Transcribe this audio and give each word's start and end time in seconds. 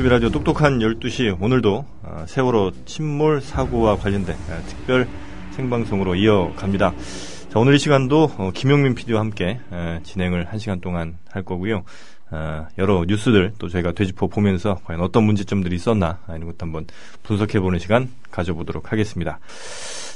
MBTV 0.00 0.08
라디오 0.08 0.30
똑똑한 0.30 0.78
12시 0.78 1.36
오늘도 1.40 1.84
어, 2.02 2.24
세월호 2.26 2.72
침몰 2.86 3.42
사고와 3.42 3.96
관련된 3.96 4.34
어, 4.34 4.62
특별 4.66 5.06
생방송으로 5.50 6.14
이어갑니다. 6.14 6.92
자, 7.50 7.58
오늘 7.58 7.74
이 7.74 7.78
시간도 7.78 8.32
어, 8.38 8.50
김용민 8.54 8.94
PD와 8.94 9.20
함께 9.20 9.60
진행을 10.02 10.46
한 10.46 10.58
시간 10.58 10.80
동안 10.80 11.18
할 11.30 11.42
거고요. 11.42 11.84
여러 12.78 13.04
뉴스들 13.06 13.52
또 13.58 13.68
저희가 13.68 13.92
되짚어 13.92 14.28
보면서 14.28 14.78
과연 14.84 15.00
어떤 15.00 15.24
문제점들이 15.24 15.74
있었나 15.74 16.20
이런 16.28 16.46
것도 16.46 16.56
한번 16.60 16.86
분석해보는 17.24 17.78
시간 17.78 18.08
가져보도록 18.30 18.92
하겠습니다. 18.92 19.38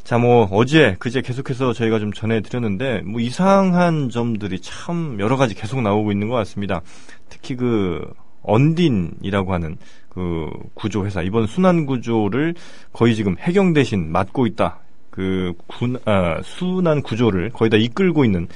자, 0.04 0.16
뭐 0.18 0.48
어제 0.52 0.96
그제 0.98 1.20
계속해서 1.22 1.72
저희가 1.72 1.98
좀 1.98 2.12
전해드렸는데 2.12 3.02
뭐 3.02 3.20
이상한 3.20 4.10
점들이 4.10 4.60
참 4.60 5.18
여러 5.18 5.36
가지 5.36 5.54
계속 5.54 5.82
나오고 5.82 6.12
있는 6.12 6.28
것 6.28 6.36
같습니다. 6.36 6.82
특히 7.28 7.56
그 7.56 8.14
언딘이라고 8.44 9.52
하는 9.52 9.76
그 10.08 10.48
구조 10.74 11.04
회사 11.04 11.22
이번 11.22 11.46
순환 11.46 11.86
구조를 11.86 12.54
거의 12.92 13.14
지금 13.14 13.36
해경 13.38 13.72
대신 13.72 14.12
맡고 14.12 14.46
있다. 14.46 14.78
그 15.10 15.52
군, 15.68 15.96
아, 16.06 16.40
순환 16.42 17.00
구조를 17.00 17.50
거의 17.50 17.70
다 17.70 17.76
이끌고 17.76 18.24
있는 18.24 18.48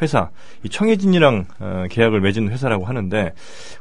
회사, 0.00 0.30
이 0.62 0.68
청해진이랑 0.70 1.44
어, 1.60 1.84
계약을 1.90 2.22
맺은 2.22 2.48
회사라고 2.50 2.86
하는데, 2.86 3.34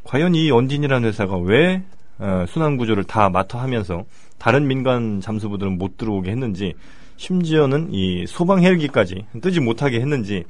과연 0.04 0.36
이 0.36 0.52
언딘이라는 0.52 1.08
회사가 1.08 1.38
왜 1.38 1.82
어, 2.20 2.44
순환 2.50 2.76
구조를 2.76 3.06
다 3.06 3.30
맡아 3.30 3.62
하면서 3.62 4.04
다른 4.38 4.68
민간 4.68 5.22
잠수부들은 5.22 5.78
못 5.78 5.96
들어오게 5.96 6.30
했는지, 6.30 6.74
심지어는 7.18 7.94
이 7.94 8.26
소방 8.28 8.64
헬기까지 8.64 9.26
뜨지 9.42 9.60
못하게 9.60 10.00
했는지 10.02 10.44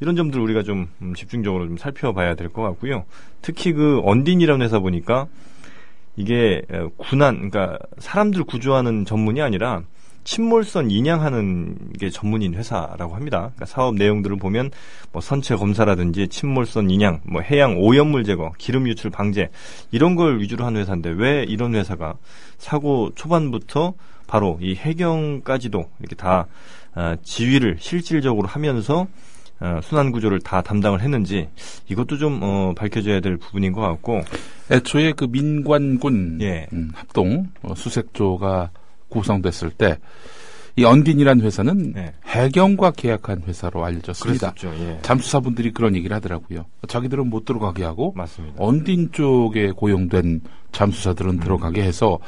이런 0.00 0.16
점들 0.16 0.40
우리가 0.40 0.62
좀 0.62 0.88
음, 1.00 1.14
집중적으로 1.14 1.66
좀 1.66 1.76
살펴봐야 1.76 2.34
될 2.34 2.50
것 2.50 2.62
같고요. 2.62 3.04
특히 3.42 3.72
그 3.72 4.00
언딘이라는 4.04 4.64
회사 4.64 4.80
보니까 4.80 5.26
이게 6.16 6.62
군안 6.96 7.36
그러니까 7.50 7.78
사람들 7.98 8.44
구조하는 8.44 9.04
전문이 9.04 9.40
아니라 9.40 9.82
침몰선 10.24 10.90
인양하는 10.90 11.92
게 11.98 12.10
전문인 12.10 12.54
회사라고 12.54 13.14
합니다. 13.14 13.38
그러니까 13.38 13.64
사업 13.64 13.94
내용들을 13.94 14.36
보면 14.36 14.70
뭐 15.12 15.22
선체 15.22 15.56
검사라든지 15.56 16.28
침몰선 16.28 16.90
인양, 16.90 17.20
뭐 17.24 17.40
해양 17.40 17.78
오염물 17.78 18.24
제거, 18.24 18.52
기름 18.58 18.86
유출 18.86 19.10
방제 19.10 19.48
이런 19.92 20.16
걸 20.16 20.40
위주로 20.40 20.66
하는 20.66 20.80
회사인데 20.82 21.10
왜 21.10 21.44
이런 21.48 21.74
회사가 21.74 22.16
사고 22.58 23.10
초반부터 23.14 23.94
바로 24.30 24.58
이 24.62 24.76
해경까지도 24.76 25.84
이렇게 25.98 26.14
다 26.14 26.46
어, 26.94 27.16
지휘를 27.20 27.78
실질적으로 27.80 28.46
하면서 28.46 29.08
어, 29.58 29.80
순환 29.82 30.12
구조를 30.12 30.38
다 30.38 30.62
담당을 30.62 31.00
했는지 31.00 31.48
이것도 31.88 32.16
좀 32.16 32.38
어, 32.40 32.72
밝혀져야 32.76 33.18
될 33.18 33.36
부분인 33.36 33.72
것 33.72 33.80
같고 33.80 34.22
애초에 34.70 35.12
그 35.12 35.24
민관군 35.24 36.38
예. 36.42 36.68
음, 36.72 36.92
합동 36.94 37.48
어, 37.62 37.74
수색조가 37.74 38.70
구성됐을 39.08 39.70
때 39.70 39.98
이 40.76 40.84
언딘이라는 40.84 41.44
회사는 41.44 41.92
네. 41.92 42.14
해경과 42.26 42.92
계약한 42.92 43.42
회사로 43.46 43.84
알려졌습니다. 43.84 44.54
예. 44.64 44.98
잠수사분들이 45.02 45.72
그런 45.72 45.96
얘기를 45.96 46.14
하더라고요. 46.16 46.64
자기들은 46.88 47.28
못 47.28 47.44
들어가게 47.44 47.84
하고 47.84 48.12
맞습니다. 48.16 48.56
언딘 48.58 49.10
쪽에 49.12 49.72
고용된 49.72 50.42
잠수사들은 50.72 51.32
음. 51.32 51.40
들어가게 51.40 51.82
해서 51.82 52.18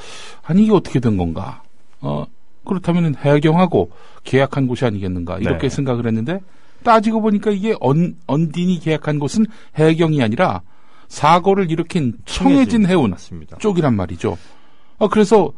아니 0.42 0.64
이게 0.64 0.72
어떻게 0.72 1.00
된 1.00 1.16
건가? 1.16 1.61
어, 2.02 2.26
그렇다면 2.64 3.14
해경하고 3.16 3.90
계약한 4.24 4.66
곳이 4.66 4.84
아니겠는가 4.84 5.38
이렇게 5.38 5.68
네. 5.68 5.68
생각을 5.68 6.06
했는데 6.06 6.40
따지고 6.84 7.20
보니까 7.22 7.50
이게 7.50 7.74
언, 7.80 8.16
언딘이 8.26 8.80
계약한 8.80 9.18
곳은 9.18 9.46
해경이 9.76 10.22
아니라 10.22 10.62
사고를 11.08 11.70
일으킨 11.70 12.14
청해진 12.24 12.86
해운 12.86 13.10
맞습니다. 13.10 13.58
쪽이란 13.58 13.94
말이죠. 13.94 14.36
어, 14.98 15.08
그래서 15.08 15.52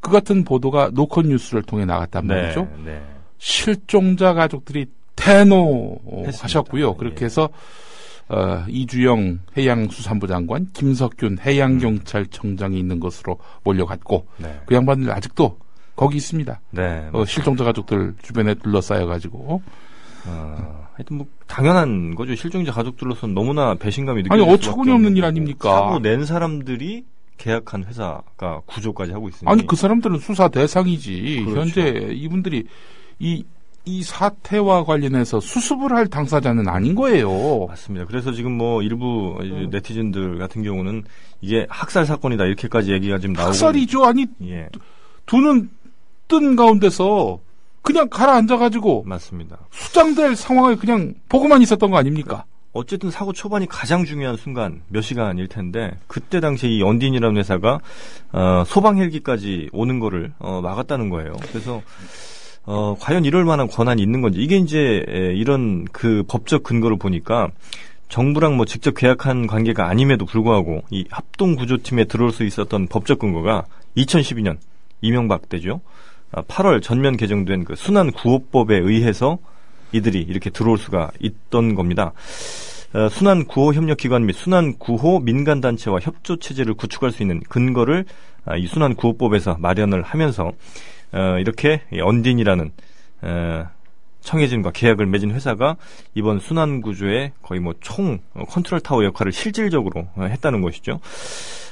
그 0.00 0.10
같은 0.10 0.44
보도가 0.44 0.90
노컷 0.92 1.26
뉴스를 1.26 1.62
통해 1.62 1.84
나갔단 1.84 2.26
네, 2.26 2.34
말이죠. 2.34 2.68
네. 2.84 3.02
실종자 3.38 4.34
가족들이 4.34 4.86
대노하셨고요. 5.16 6.94
그렇게 6.96 7.22
예. 7.22 7.24
해서 7.26 7.48
어, 8.28 8.64
이주영 8.68 9.40
해양수산부 9.56 10.26
장관, 10.26 10.68
김석균 10.72 11.38
해양경찰청장이 11.40 12.78
있는 12.78 13.00
것으로 13.00 13.38
몰려갔고 13.64 14.26
네. 14.36 14.60
그 14.66 14.74
양반들 14.74 15.10
아직도 15.10 15.56
거기 15.98 16.16
있습니다. 16.16 16.60
네. 16.70 17.08
어, 17.12 17.24
실종자 17.24 17.64
가족들 17.64 18.14
주변에 18.22 18.54
둘러싸여 18.54 19.06
가지고. 19.06 19.62
어, 20.26 20.88
하여튼 20.94 21.18
뭐 21.18 21.26
당연한 21.46 22.14
거죠. 22.14 22.34
실종자 22.34 22.72
가족들로서는 22.72 23.34
너무나 23.34 23.74
배신감이 23.74 24.22
느껴 24.22 24.34
아니 24.34 24.42
어처구니 24.42 24.90
없는 24.92 25.16
일 25.16 25.24
아닙니까? 25.24 25.70
사고 25.70 25.98
낸 26.00 26.24
사람들이 26.24 27.04
계약한 27.36 27.84
회사가 27.84 28.60
구조까지 28.66 29.12
하고 29.12 29.28
있으니 29.28 29.50
아니 29.50 29.66
그 29.66 29.76
사람들은 29.76 30.18
수사 30.18 30.48
대상이지. 30.48 31.44
그렇죠. 31.46 31.60
현재 31.60 32.10
이분들이 32.12 32.64
이이 33.18 34.02
사태와 34.02 34.84
관련해서 34.84 35.40
수습을 35.40 35.92
할 35.92 36.08
당사자는 36.08 36.68
아닌 36.68 36.94
거예요. 36.94 37.66
맞습니다. 37.66 38.06
그래서 38.06 38.32
지금 38.32 38.52
뭐 38.52 38.82
일부 38.82 39.38
음. 39.40 39.68
네티즌들 39.70 40.38
같은 40.38 40.62
경우는 40.62 41.04
이게 41.40 41.66
학살 41.70 42.06
사건이다 42.06 42.44
이렇게까지 42.44 42.92
얘기가 42.92 43.18
지금 43.18 43.34
나오고 43.34 43.48
학살이죠. 43.48 44.04
아니 44.04 44.26
예. 44.42 44.68
두는 45.26 45.70
뜬 46.28 46.56
가운데서 46.56 47.40
그냥 47.82 48.08
가라앉아가지고 48.08 49.04
맞습니다. 49.06 49.58
수장될 49.70 50.36
상황을 50.36 50.76
그냥 50.76 51.14
보고만 51.28 51.62
있었던 51.62 51.90
거 51.90 51.96
아닙니까? 51.96 52.44
어쨌든 52.72 53.10
사고 53.10 53.32
초반이 53.32 53.66
가장 53.66 54.04
중요한 54.04 54.36
순간 54.36 54.82
몇 54.88 55.00
시간일 55.00 55.48
텐데 55.48 55.98
그때 56.06 56.40
당시에 56.40 56.70
이 56.70 56.82
언딘이라는 56.82 57.36
회사가 57.38 57.80
어, 58.32 58.64
소방 58.66 58.98
헬기까지 58.98 59.70
오는 59.72 59.98
거를 59.98 60.32
어, 60.38 60.60
막았다는 60.60 61.08
거예요. 61.08 61.32
그래서 61.50 61.82
어, 62.66 62.94
과연 63.00 63.24
이럴 63.24 63.44
만한 63.44 63.66
권한이 63.66 64.02
있는 64.02 64.20
건지 64.20 64.40
이게 64.40 64.58
이제 64.58 65.02
에, 65.08 65.34
이런 65.34 65.86
그 65.86 66.22
법적 66.28 66.62
근거를 66.62 66.98
보니까 66.98 67.48
정부랑 68.10 68.56
뭐 68.56 68.66
직접 68.66 68.94
계약한 68.94 69.46
관계가 69.46 69.88
아님에도 69.88 70.26
불구하고 70.26 70.82
이 70.90 71.04
합동 71.10 71.56
구조팀에 71.56 72.04
들어올 72.04 72.32
수 72.32 72.44
있었던 72.44 72.86
법적 72.88 73.18
근거가 73.18 73.64
2012년 73.96 74.58
이명박 75.00 75.48
때죠. 75.48 75.80
8월 76.32 76.76
아, 76.76 76.80
전면 76.80 77.16
개정된 77.16 77.64
그 77.64 77.74
순환 77.74 78.12
구호법에 78.12 78.76
의해서 78.76 79.38
이들이 79.92 80.20
이렇게 80.20 80.50
들어올 80.50 80.78
수가 80.78 81.10
있던 81.20 81.74
겁니다. 81.74 82.12
어, 82.94 83.08
순환 83.10 83.44
구호 83.44 83.74
협력 83.74 83.98
기관 83.98 84.26
및 84.26 84.34
순환 84.34 84.78
구호 84.78 85.20
민간 85.20 85.60
단체와 85.60 86.00
협조 86.00 86.36
체제를 86.36 86.74
구축할 86.74 87.12
수 87.12 87.22
있는 87.22 87.40
근거를 87.48 88.04
아, 88.44 88.56
이 88.56 88.66
순환 88.66 88.94
구호법에서 88.94 89.56
마련을 89.58 90.02
하면서 90.02 90.52
어, 91.12 91.38
이렇게 91.38 91.82
언딘이라는 91.92 92.72
어, 93.22 93.66
청해진과 94.20 94.72
계약을 94.72 95.06
맺은 95.06 95.30
회사가 95.30 95.76
이번 96.14 96.38
수난 96.40 96.82
구조의 96.82 97.32
거의 97.42 97.60
뭐 97.60 97.74
총 97.80 98.18
컨트롤 98.48 98.80
타워 98.80 99.04
역할을 99.04 99.32
실질적으로 99.32 100.08
했다는 100.18 100.60
것이죠. 100.60 101.00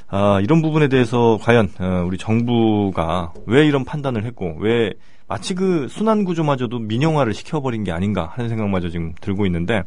아, 0.09 0.41
이런 0.41 0.63
부분에 0.63 0.89
대해서 0.89 1.39
과연 1.43 1.71
어, 1.81 2.05
우리 2.07 2.17
정부가 2.19 3.33
왜 3.47 3.67
이런 3.67 3.85
판단을 3.85 4.25
했고 4.25 4.57
왜 4.61 4.93
마치 5.29 5.55
그 5.55 5.89
수난 5.89 6.25
구조마저도 6.25 6.79
민영화를 6.79 7.35
시켜버린 7.35 7.83
게 7.83 7.91
아닌가 7.91 8.31
하는 8.35 8.49
생각마저 8.49 8.89
지금 8.89 9.13
들고 9.21 9.45
있는데 9.47 9.83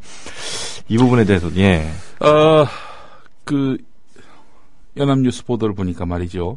이 0.88 0.98
부분에 0.98 1.24
대해서 1.24 1.48
예. 1.56 1.88
어 2.20 2.66
그 3.50 3.78
연합뉴스 4.96 5.44
보도를 5.44 5.74
보니까 5.74 6.06
말이죠. 6.06 6.56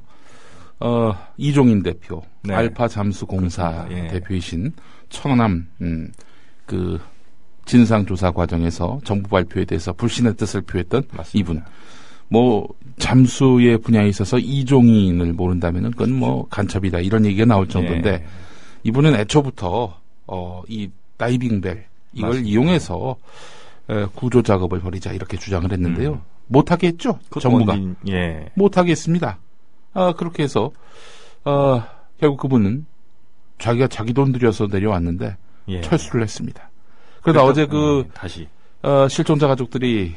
어 0.80 1.14
이종인 1.38 1.82
대표 1.82 2.22
네. 2.44 2.54
알파 2.54 2.88
잠수 2.88 3.26
공사 3.26 3.88
예. 3.90 4.10
대표이신 4.10 4.74
청남 5.10 5.68
음, 5.82 6.12
그 6.68 7.00
진상 7.66 8.06
조사 8.06 8.30
과정에서 8.30 9.00
정부 9.06 9.30
발표에 9.30 9.66
대해서 9.66 9.92
불신의 9.94 10.36
뜻을 10.36 10.62
표했던 10.62 11.04
맞습니다. 11.14 11.40
이분. 11.40 11.64
뭐 12.30 12.68
잠수의 12.98 13.80
분야에 13.80 14.08
있어서 14.08 14.40
이종인을 14.40 15.34
모른다면은 15.34 15.92
그건 15.92 16.14
뭐 16.14 16.48
간첩이다 16.50 17.00
이런 17.00 17.26
얘기가 17.26 17.46
나올 17.46 17.68
정도인데 17.68 18.12
예. 18.12 18.24
이분은 18.84 19.16
애초부터 19.16 20.00
어이 20.26 20.90
다이빙벨 21.18 21.86
이걸 22.14 22.30
맞습니다. 22.30 22.50
이용해서 22.50 23.16
에, 23.90 24.06
구조 24.16 24.42
작업을 24.42 24.80
벌이자 24.80 25.12
이렇게 25.12 25.38
주장을 25.38 25.72
했는데요. 25.72 26.14
음. 26.14 26.22
못하게 26.48 26.88
했죠 26.88 27.20
정부가 27.40 27.74
원인, 27.74 27.96
예. 28.10 28.50
못하게 28.56 28.92
했습니다. 28.92 29.40
아 29.94 30.14
그렇게 30.14 30.44
해서 30.44 30.72
어, 31.46 31.84
결국 32.20 32.38
그분은 32.38 32.86
자기가 33.60 33.88
자기 33.88 34.14
돈 34.14 34.32
들여서 34.32 34.68
내려왔는데 34.68 35.38
예. 35.70 35.82
철수를 35.82 36.24
했습니다. 36.24 36.70
그러다 37.22 37.44
어제 37.44 37.66
그 37.66 38.00
음, 38.00 38.10
다시 38.14 38.48
어, 38.84 39.08
실종자 39.08 39.48
가족들이 39.48 40.14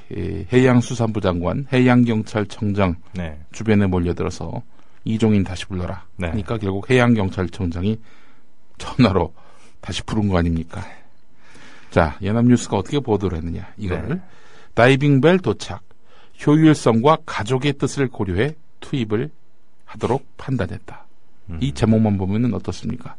해양수산부 0.52 1.20
장관, 1.20 1.66
해양경찰청장 1.72 2.96
네. 3.14 3.38
주변에 3.52 3.86
몰려들어서 3.86 4.62
이종인 5.04 5.44
다시 5.44 5.66
불러라. 5.66 6.04
네. 6.16 6.28
그러니까 6.28 6.58
결국 6.58 6.90
해양경찰청장이 6.90 7.98
전화로 8.78 9.32
다시 9.80 10.02
부른 10.02 10.28
거 10.28 10.38
아닙니까? 10.38 10.84
자, 11.90 12.18
연합뉴스가 12.22 12.76
어떻게 12.76 12.98
보도를 12.98 13.38
했느냐, 13.38 13.68
이거를. 13.78 14.08
네. 14.08 14.20
다이빙벨 14.74 15.38
도착, 15.38 15.82
효율성과 16.44 17.18
가족의 17.24 17.74
뜻을 17.74 18.08
고려해 18.08 18.56
투입을 18.80 19.30
하도록 19.84 20.26
판단했다. 20.36 21.06
음. 21.50 21.58
이 21.60 21.72
제목만 21.72 22.18
보면은 22.18 22.52
어떻습니까? 22.52 23.14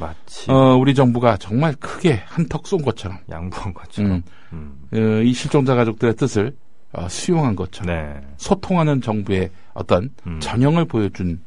마치 0.00 0.50
어, 0.50 0.76
우리 0.76 0.94
정부가 0.94 1.36
정말 1.36 1.74
크게 1.74 2.22
한턱 2.24 2.66
쏜 2.66 2.82
것처럼 2.82 3.18
양보한 3.30 3.74
것처럼 3.74 4.22
음. 4.52 4.88
음. 4.92 4.98
어, 4.98 5.22
이 5.22 5.32
실종자 5.32 5.74
가족들의 5.74 6.16
뜻을 6.16 6.56
어, 6.92 7.08
수용한 7.08 7.54
것처럼 7.54 7.94
네. 7.94 8.20
소통하는 8.36 9.00
정부의 9.00 9.50
어떤 9.74 10.10
음. 10.26 10.40
전형을 10.40 10.86
보여준 10.86 11.40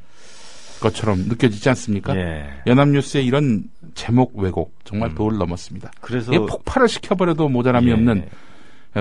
것처럼 0.79 1.19
느껴지지 1.27 1.67
않습니까? 1.69 2.15
예. 2.15 2.45
연합뉴스의 2.67 3.25
이런 3.25 3.63
제목 3.95 4.37
왜곡 4.37 4.73
정말 4.83 5.09
음. 5.09 5.15
도를 5.15 5.37
넘었습니다. 5.37 5.91
그래서 6.01 6.31
폭발을 6.31 6.87
시켜버려도 6.87 7.49
모자람이 7.49 7.87
예. 7.87 7.93
없는 7.93 8.25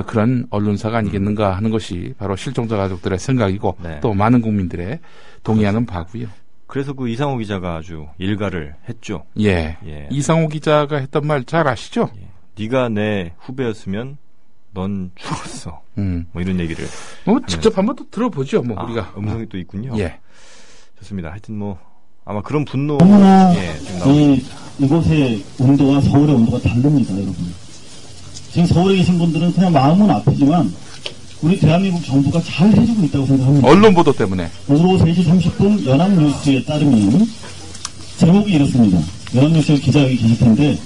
그런 0.07 0.47
언론사가 0.51 0.99
아니겠는가 0.99 1.57
하는 1.57 1.71
것이 1.71 2.15
바로 2.19 2.35
실종자 2.37 2.77
가족들의 2.77 3.19
생각이고 3.19 3.77
네. 3.83 4.01
또 4.01 4.15
많은 4.15 4.41
국민들의 4.41 5.01
동의하는 5.43 5.85
바고요. 5.85 6.29
그래서 6.73 6.95
그 6.95 7.07
이상호 7.07 7.37
기자가 7.37 7.77
아주 7.77 8.07
일가를 8.17 8.75
했죠. 8.89 9.25
예. 9.39 9.77
예. 9.85 10.09
이상호 10.11 10.49
기자가 10.49 10.97
했던 10.97 11.27
말 11.27 11.45
잘 11.45 11.69
아시죠? 11.69 12.09
예. 12.17 12.29
네가 12.59 12.89
내 12.89 13.35
후배였으면 13.41 14.17
넌 14.73 15.11
죽었어. 15.15 15.83
음. 15.99 16.25
뭐 16.33 16.41
이런 16.41 16.59
얘기를. 16.61 16.87
뭐 17.27 17.39
직접 17.47 17.77
한번 17.77 17.95
또 17.95 18.09
들어보죠. 18.11 18.63
뭐 18.63 18.79
아, 18.81 18.85
우리가 18.85 19.13
음성이 19.19 19.47
또 19.51 19.59
있군요. 19.59 19.93
예. 19.99 20.19
좋습니다. 20.99 21.31
하여튼 21.31 21.59
뭐 21.59 21.79
아마 22.25 22.41
그런 22.41 22.65
분노 22.65 22.97
너무나 22.97 23.55
예, 23.55 23.75
이, 24.11 24.43
이곳의 24.79 25.45
온도와 25.61 26.01
서울의 26.01 26.35
온도가 26.37 26.59
다릅니다, 26.61 27.13
여러분. 27.13 27.35
지금 28.49 28.65
서울에 28.67 28.97
계신 28.97 29.19
분들은 29.19 29.53
그냥 29.53 29.73
마음은 29.75 30.09
아프지만 30.09 30.73
우리 31.43 31.59
대한민국 31.59 32.05
정부가 32.05 32.41
잘 32.45 32.69
해주고 32.69 33.05
있다고 33.05 33.27
생각합니다. 33.27 33.69
언론 33.69 33.95
보도 33.95 34.13
때문에. 34.13 34.49
오후 34.69 34.97
3시 34.99 35.27
30분 35.27 35.85
연합뉴스에 35.87 36.63
따르면 36.65 37.29
제목이 38.19 38.53
이렇습니다. 38.53 39.01
연합뉴스 39.35 39.75
기자가 39.75 40.07
계실 40.07 40.39
텐데 40.39 40.79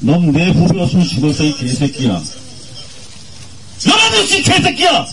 넌 0.00 0.32
내 0.32 0.50
후배였으면 0.50 1.06
죽었어 1.06 1.44
이 1.44 1.54
개새끼야. 1.56 2.20
연합뉴스 3.88 4.42
개새끼야! 4.42 5.06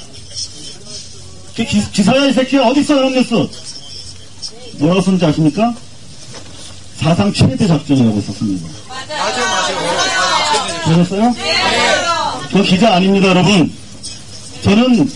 기, 1.55 1.65
기사야 1.93 2.25
이 2.25 2.33
새끼야 2.33 2.61
어딨어 2.63 2.97
연합뉴스? 2.97 3.47
뭐라고 4.79 5.01
썼는지 5.01 5.25
아십니까? 5.25 5.73
사상 6.97 7.31
최대 7.31 7.65
작전이라고 7.67 8.19
썼습니다. 8.21 8.67
맞아요. 8.89 9.07
맞아요. 9.07 9.75
맞아요. 9.85 10.81
보셨어요? 10.83 11.31
네. 11.33 11.60
저 12.51 12.61
기자 12.63 12.95
아닙니다, 12.95 13.29
여러분. 13.29 13.71
저는 14.63 15.09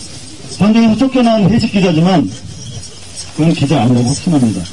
현장에서 0.56 0.96
쫓겨난 0.96 1.50
해직 1.52 1.70
기자지만 1.70 2.30
그건 3.36 3.52
기자 3.52 3.82
아니라고 3.82 4.08
확신합니다. 4.08 4.64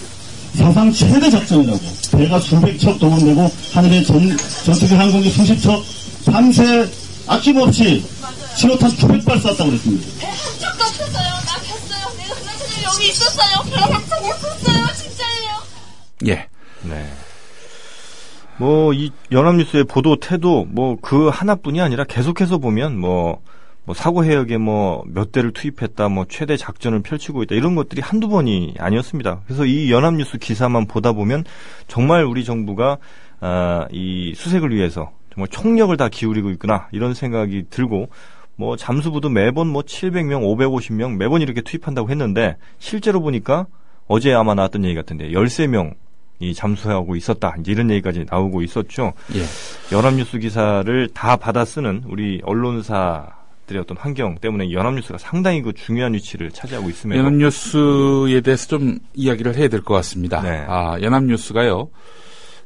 사상 0.58 0.92
최대 0.94 1.30
작전이라고. 1.30 1.80
배가 2.14 2.40
수백 2.40 2.80
척 2.80 2.98
동원되고 3.00 3.52
하늘에 3.74 4.04
전, 4.04 4.38
전투기 4.64 4.94
항공기 4.94 5.30
수십 5.32 5.60
척 5.62 5.84
밤새 6.26 6.88
아낌없이 7.28 8.04
신호탄 8.56 8.92
900발 8.96 9.42
쐈다고 9.42 9.66
그랬습니다. 9.66 10.08
한 10.26 10.60
적도 10.60 10.84
없었어요. 10.84 11.24
나 11.24 11.56
뵀어요. 11.58 12.18
내가 12.18 12.36
그날 12.36 12.84
여기 12.84 13.10
있었어요. 13.10 13.64
배 13.66 13.82
한적 13.82 14.24
없었어요. 14.24 14.88
진짜예요. 14.96 15.64
예. 16.28 16.48
네. 16.84 17.12
뭐 18.58 18.94
이 18.94 19.12
연합뉴스의 19.32 19.86
보도 19.86 20.16
태도 20.18 20.66
뭐 20.66 20.96
그 21.02 21.28
하나뿐이 21.30 21.82
아니라 21.82 22.04
계속해서 22.04 22.58
보면 22.60 23.00
뭐, 23.00 23.42
뭐 23.86 23.96
사고 23.96 24.24
해역에 24.24 24.58
뭐 24.58 25.04
몇 25.08 25.32
대를 25.32 25.52
투입했다, 25.52 26.10
뭐 26.10 26.26
최대 26.30 26.56
작전을 26.58 27.02
펼치고 27.02 27.44
있다 27.44 27.56
이런 27.56 27.76
것들이 27.76 28.02
한두 28.02 28.28
번이 28.30 28.76
아니었습니다. 28.80 29.42
그래서 29.46 29.66
이 29.66 29.92
연합뉴스 29.92 30.38
기사만 30.38 30.88
보다 30.88 31.14
보면 31.14 31.44
정말 31.88 32.24
우리 32.26 32.44
정부가 32.46 32.98
아, 33.42 33.88
이 33.92 34.34
수색을 34.36 34.74
위해서 34.74 35.12
정말 35.34 35.48
총력을 35.50 35.96
다 35.98 36.08
기울이고 36.10 36.50
있구나 36.52 36.88
이런 36.92 37.14
생각이 37.14 37.66
들고 37.70 38.08
뭐 38.56 38.78
잠수부도 38.78 39.30
매번 39.30 39.68
뭐 39.68 39.82
700명, 39.82 40.42
550명 40.44 41.18
매번 41.18 41.42
이렇게 41.42 41.62
투입한다고 41.62 42.10
했는데 42.12 42.56
실제로 42.78 43.20
보니까 43.20 43.66
어제 44.08 44.32
아마 44.32 44.54
나왔던 44.54 44.86
얘기 44.86 44.96
같은데 44.96 45.30
13명 45.32 45.96
이 46.44 46.54
잠수하고 46.54 47.16
있었다. 47.16 47.56
이제 47.60 47.72
이런 47.72 47.90
얘기까지 47.92 48.26
나오고 48.30 48.62
있었죠. 48.62 49.14
예. 49.36 49.96
연합뉴스 49.96 50.40
기사를 50.40 51.10
다 51.14 51.36
받아 51.38 51.66
쓰는 51.66 52.04
우리 52.08 52.42
언론사 52.44 53.28
들의 53.66 53.82
어떤 53.82 53.96
환경 53.98 54.36
때문에 54.36 54.72
연합뉴스가 54.74 55.18
상당히 55.18 55.62
그 55.62 55.72
중요한 55.74 56.14
위치를 56.14 56.52
차지하고 56.52 56.90
있음에도 56.90 57.18
연합뉴스에 57.20 58.42
대해서 58.42 58.68
좀 58.68 59.00
이야기를 59.14 59.56
해야 59.56 59.70
될 59.70 59.82
것 59.82 59.94
같습니다. 59.96 60.42
네. 60.42 60.66
아, 60.68 60.98
연합뉴스가요. 61.02 61.90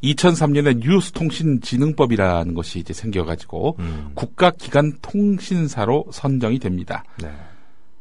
2003년에 0.03 0.79
뉴스통신진흥법이라는 0.79 2.53
것이 2.53 2.79
이제 2.79 2.93
생겨가지고 2.93 3.75
음. 3.79 4.11
국가기관 4.15 4.93
통신사로 5.01 6.05
선정이 6.11 6.59
됩니다. 6.59 7.03
네. 7.21 7.31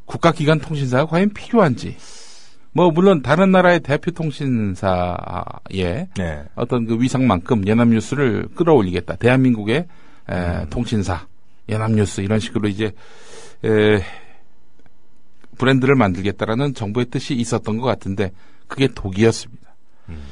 국가기관 0.05 0.61
통신사가 0.61 1.07
과연 1.07 1.31
필요한지 1.35 1.97
뭐 2.77 2.91
물론 2.91 3.23
다른 3.23 3.53
나라의 3.53 3.81
대표 3.81 4.11
통신사의 4.11 6.09
네. 6.15 6.45
어떤 6.57 6.85
그 6.85 7.01
위상만큼 7.01 7.67
연합뉴스를 7.67 8.49
끌어올리겠다. 8.55 9.17
대한민국의 9.17 9.87
에, 10.29 10.35
음. 10.35 10.67
통신사 10.69 11.27
연합뉴스 11.71 12.21
이런 12.21 12.39
식으로 12.39 12.69
이제 12.69 12.93
에, 13.65 14.03
브랜드를 15.57 15.95
만들겠다라는 15.95 16.75
정부의 16.75 17.07
뜻이 17.07 17.35
있었던 17.35 17.79
것 17.79 17.87
같은데 17.87 18.33
그게 18.67 18.89
독이었습니다. 18.89 19.75
음. 20.11 20.23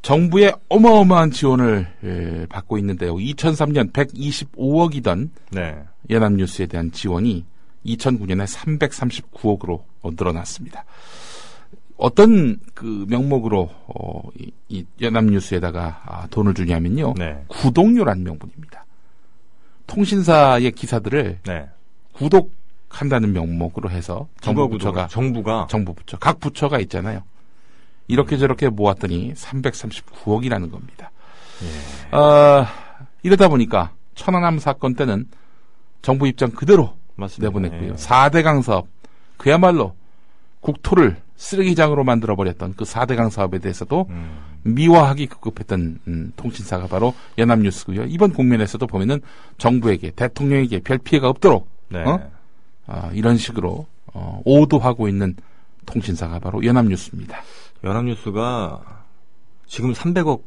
정부의 0.00 0.54
어마어마한 0.70 1.32
지원을 1.32 1.86
에, 2.02 2.46
받고 2.46 2.78
있는데요. 2.78 3.14
2003년 3.16 3.92
125억이던 3.92 5.28
네. 5.50 5.82
연합뉴스에 6.08 6.64
대한 6.64 6.90
지원이 6.92 7.44
2009년에 7.84 8.46
339억으로 8.46 9.82
늘어났습니다. 10.16 10.86
어떤 12.02 12.58
그 12.74 13.06
명목으로 13.08 13.70
어, 13.86 14.22
이, 14.36 14.50
이 14.68 14.84
연합뉴스에다가 15.00 16.02
아, 16.04 16.26
돈을 16.30 16.52
주냐면요. 16.52 17.14
네. 17.16 17.44
구독료란 17.46 18.24
명분입니다. 18.24 18.84
통신사의 19.86 20.72
기사들을 20.72 21.38
네. 21.44 21.68
구독한다는 22.14 23.32
명목으로 23.32 23.88
해서 23.88 24.26
정부 24.40 24.68
부처가 24.68 25.06
정부가 25.06 25.68
정부 25.70 25.94
부처 25.94 26.18
각 26.18 26.40
부처가 26.40 26.80
있잖아요. 26.80 27.22
이렇게 28.08 28.36
저렇게 28.36 28.68
모았더니 28.68 29.34
339억이라는 29.34 30.72
겁니다. 30.72 31.12
예. 31.62 32.16
어, 32.16 32.66
이러다 33.22 33.46
보니까 33.46 33.92
천안함 34.16 34.58
사건 34.58 34.96
때는 34.96 35.26
정부 36.02 36.26
입장 36.26 36.50
그대로 36.50 36.96
맞습니다. 37.14 37.46
내보냈고요. 37.46 37.90
예. 37.90 37.94
4대강 37.94 38.62
사업 38.62 38.88
그야말로 39.36 39.94
국토를 40.58 41.22
쓰레기장으로 41.42 42.04
만들어 42.04 42.36
버렸던 42.36 42.74
그 42.76 42.84
4대강 42.84 43.30
사업에 43.30 43.58
대해서도 43.58 44.06
음. 44.10 44.38
미화하기 44.62 45.26
급급했던 45.26 45.98
음, 46.06 46.32
통신사가 46.36 46.86
바로 46.86 47.14
연합뉴스고요. 47.36 48.04
이번 48.04 48.32
국면에서도 48.32 48.86
보면은 48.86 49.20
정부에게 49.58 50.12
대통령에게 50.12 50.80
별 50.80 50.98
피해가 50.98 51.28
없도록 51.28 51.68
네. 51.88 51.98
어? 52.04 52.30
아, 52.86 53.10
이런 53.12 53.36
식으로 53.36 53.86
어, 54.14 54.40
오도하고 54.44 55.08
있는 55.08 55.34
통신사가 55.84 56.38
바로 56.38 56.64
연합뉴스입니다. 56.64 57.42
연합뉴스가 57.82 58.80
지금 59.66 59.92
300억 59.92 60.42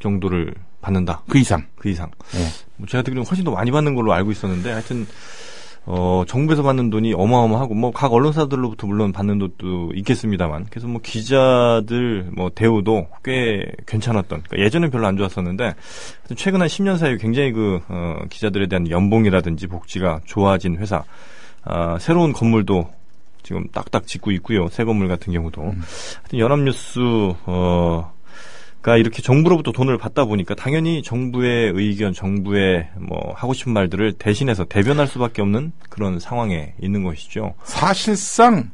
정도를 0.00 0.54
받는다. 0.80 1.22
그 1.28 1.38
이상. 1.38 1.64
그 1.76 1.88
이상. 1.88 2.10
네. 2.32 2.46
뭐 2.76 2.88
제가 2.88 3.02
듣기로는 3.02 3.28
훨씬 3.28 3.44
더 3.44 3.52
많이 3.52 3.70
받는 3.70 3.94
걸로 3.94 4.12
알고 4.12 4.32
있었는데 4.32 4.72
하여튼 4.72 5.06
어, 5.86 6.24
정부에서 6.26 6.62
받는 6.62 6.90
돈이 6.90 7.14
어마어마하고, 7.14 7.74
뭐, 7.74 7.90
각 7.90 8.12
언론사들로부터 8.12 8.86
물론 8.86 9.12
받는 9.12 9.38
돈도 9.38 9.92
있겠습니다만, 9.94 10.66
그래서 10.70 10.86
뭐, 10.86 11.00
기자들, 11.02 12.30
뭐, 12.32 12.50
대우도 12.54 13.08
꽤 13.24 13.72
괜찮았던, 13.86 14.42
그러니까 14.42 14.64
예전엔 14.64 14.90
별로 14.90 15.06
안 15.06 15.16
좋았었는데, 15.16 15.74
최근 16.36 16.60
한 16.60 16.68
10년 16.68 16.98
사이에 16.98 17.16
굉장히 17.16 17.52
그, 17.52 17.80
어, 17.88 18.18
기자들에 18.28 18.66
대한 18.66 18.90
연봉이라든지 18.90 19.66
복지가 19.66 20.20
좋아진 20.26 20.76
회사, 20.76 21.02
아, 21.64 21.98
새로운 21.98 22.32
건물도 22.32 22.88
지금 23.42 23.66
딱딱 23.68 24.06
짓고 24.06 24.30
있고요. 24.32 24.68
새 24.68 24.84
건물 24.84 25.08
같은 25.08 25.32
경우도. 25.32 25.62
음. 25.62 25.82
하여튼 26.18 26.38
연합뉴스, 26.38 27.00
어, 27.46 28.12
그러니까 28.80 28.96
이렇게 28.98 29.22
정부로부터 29.22 29.72
돈을 29.72 29.98
받다 29.98 30.24
보니까 30.24 30.54
당연히 30.54 31.02
정부의 31.02 31.72
의견, 31.74 32.12
정부의 32.12 32.88
뭐 32.96 33.32
하고 33.34 33.52
싶은 33.52 33.72
말들을 33.72 34.14
대신해서 34.14 34.64
대변할 34.64 35.06
수밖에 35.06 35.42
없는 35.42 35.72
그런 35.88 36.18
상황에 36.18 36.74
있는 36.80 37.02
것이죠. 37.02 37.54
사실상 37.64 38.70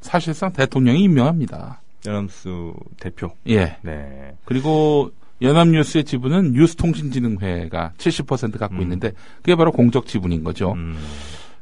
사실상 0.00 0.52
대통령이 0.52 1.02
임명합니다. 1.02 1.80
연합뉴스 2.06 2.48
대표. 2.98 3.32
예. 3.48 3.76
네. 3.82 4.34
그리고 4.44 5.10
연합뉴스의 5.42 6.04
지분은 6.04 6.52
뉴스통신진흥회가 6.52 7.92
70% 7.96 8.58
갖고 8.58 8.76
음. 8.76 8.82
있는데 8.82 9.12
그게 9.36 9.54
바로 9.56 9.72
공적 9.72 10.06
지분인 10.06 10.44
거죠. 10.44 10.72
음. 10.72 10.96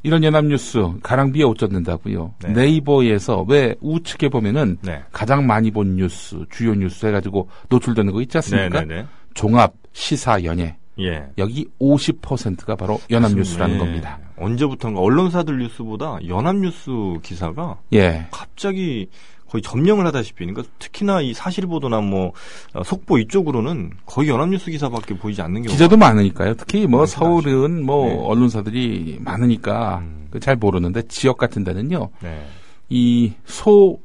이런 0.03 0.23
연합뉴스 0.25 0.85
가랑비에 1.03 1.43
옷 1.45 1.59
젖는다고요. 1.59 2.35
네. 2.49 2.69
이버에서왜 2.69 3.77
우측에 3.81 4.29
보면은 4.29 4.79
네. 4.83 5.03
가장 5.13 5.47
많이 5.47 5.71
본 5.71 5.97
뉴스, 5.97 6.45
주요 6.51 6.75
뉴스 6.75 7.07
해가지고 7.07 7.49
노출되는 7.69 8.13
거 8.13 8.23
있지 8.23 8.39
않습니까? 8.39 8.81
네, 8.81 8.87
네, 8.87 9.03
네. 9.03 9.07
종합 9.35 9.75
시사 9.93 10.45
연예. 10.45 10.77
예. 11.01 11.25
여기 11.39 11.67
50%가 11.81 12.75
바로 12.75 13.01
연합뉴스라는 13.11 13.77
예. 13.77 13.79
겁니다. 13.79 14.19
언제부턴가 14.37 15.01
언론사들 15.01 15.59
뉴스보다 15.59 16.19
연합뉴스 16.27 16.91
기사가 17.23 17.79
예. 17.93 18.27
갑자기 18.31 19.09
거의 19.49 19.63
점령을 19.63 20.07
하다시피 20.07 20.47
그러니까 20.47 20.63
특히나 20.79 21.21
이 21.21 21.35
사실 21.35 21.67
보도나 21.67 22.01
뭐 22.01 22.33
어, 22.75 22.83
속보 22.83 23.19
이쪽으로는 23.19 23.93
거의 24.07 24.29
연합뉴스 24.29 24.71
기사밖에 24.71 25.17
보이지 25.17 25.43
않는 25.43 25.63
경우가 25.63 25.73
기자도 25.73 25.97
많으니까 25.97 26.55
특히 26.55 26.87
뭐 26.87 27.07
서울은 27.07 27.85
뭐 27.85 28.07
네. 28.07 28.19
언론사들이 28.21 29.19
많으니까 29.21 29.99
음. 29.99 30.29
그잘 30.31 30.57
모르는데 30.57 31.03
지역 31.09 31.39
같은 31.39 31.65
데는요 31.65 32.11
네. 32.21 32.47
이소 32.89 34.01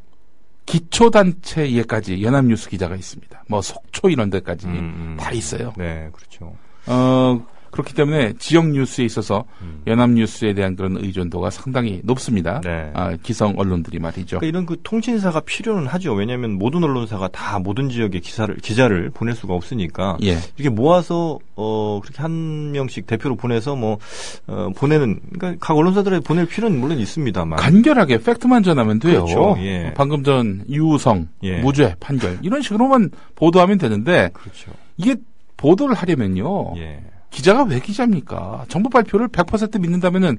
기초 0.65 1.09
단체에까지 1.09 2.21
연합뉴스 2.21 2.69
기자가 2.69 2.95
있습니다. 2.95 3.43
뭐 3.47 3.61
속초 3.61 4.09
이런 4.09 4.29
데까지 4.29 4.67
음, 4.67 4.73
음. 4.73 5.17
다 5.19 5.31
있어요. 5.31 5.73
네, 5.77 6.09
그렇죠. 6.13 6.55
어, 6.85 7.45
그렇기 7.73 7.95
때문에 7.95 8.33
지역 8.37 8.67
뉴스에 8.69 9.03
있어서 9.03 9.45
음. 9.63 9.81
연합 9.87 10.11
뉴스에 10.11 10.53
대한 10.53 10.75
그런 10.75 10.95
의존도가 10.95 11.49
상당히 11.49 12.01
높습니다. 12.03 12.61
네. 12.63 12.91
아, 12.93 13.15
기성 13.23 13.55
언론들이 13.57 13.97
말이죠. 13.97 14.37
그러니까 14.37 14.45
이런 14.47 14.67
그 14.67 14.77
통신사가 14.83 15.39
필요는 15.39 15.87
하죠. 15.87 16.13
왜냐하면 16.13 16.51
모든 16.51 16.83
언론사가 16.83 17.29
다 17.29 17.57
모든 17.57 17.89
지역에 17.89 18.19
기사를 18.19 18.55
기자를 18.57 19.09
보낼 19.09 19.33
수가 19.33 19.55
없으니까 19.55 20.17
예. 20.21 20.37
이렇게 20.55 20.69
모아서 20.69 21.39
어 21.55 21.99
그렇게 22.03 22.21
한 22.21 22.73
명씩 22.73 23.07
대표로 23.07 23.35
보내서 23.35 23.75
뭐 23.75 23.97
어, 24.45 24.69
보내는 24.75 25.19
그러니까 25.33 25.65
각 25.65 25.75
언론사들에 25.75 26.19
보낼 26.19 26.45
필요는 26.45 26.79
물론 26.79 26.99
있습니다만 26.99 27.57
간결하게 27.57 28.19
팩트만 28.19 28.61
전하면 28.61 28.99
돼요. 28.99 29.25
그렇죠. 29.25 29.55
예. 29.61 29.93
방금 29.95 30.23
전 30.23 30.63
유우성 30.69 31.27
예. 31.41 31.59
무죄 31.59 31.95
판결 31.99 32.37
이런 32.43 32.61
식으로만 32.61 33.09
보도하면 33.33 33.79
되는데 33.79 34.29
그렇죠. 34.33 34.71
이게 34.97 35.15
보도를 35.57 35.95
하려면요. 35.95 36.75
예. 36.77 36.99
기자가 37.33 37.63
왜 37.63 37.79
기자입니까? 37.79 38.65
정부 38.69 38.89
발표를 38.89 39.27
100% 39.27 39.81
믿는다면은 39.81 40.37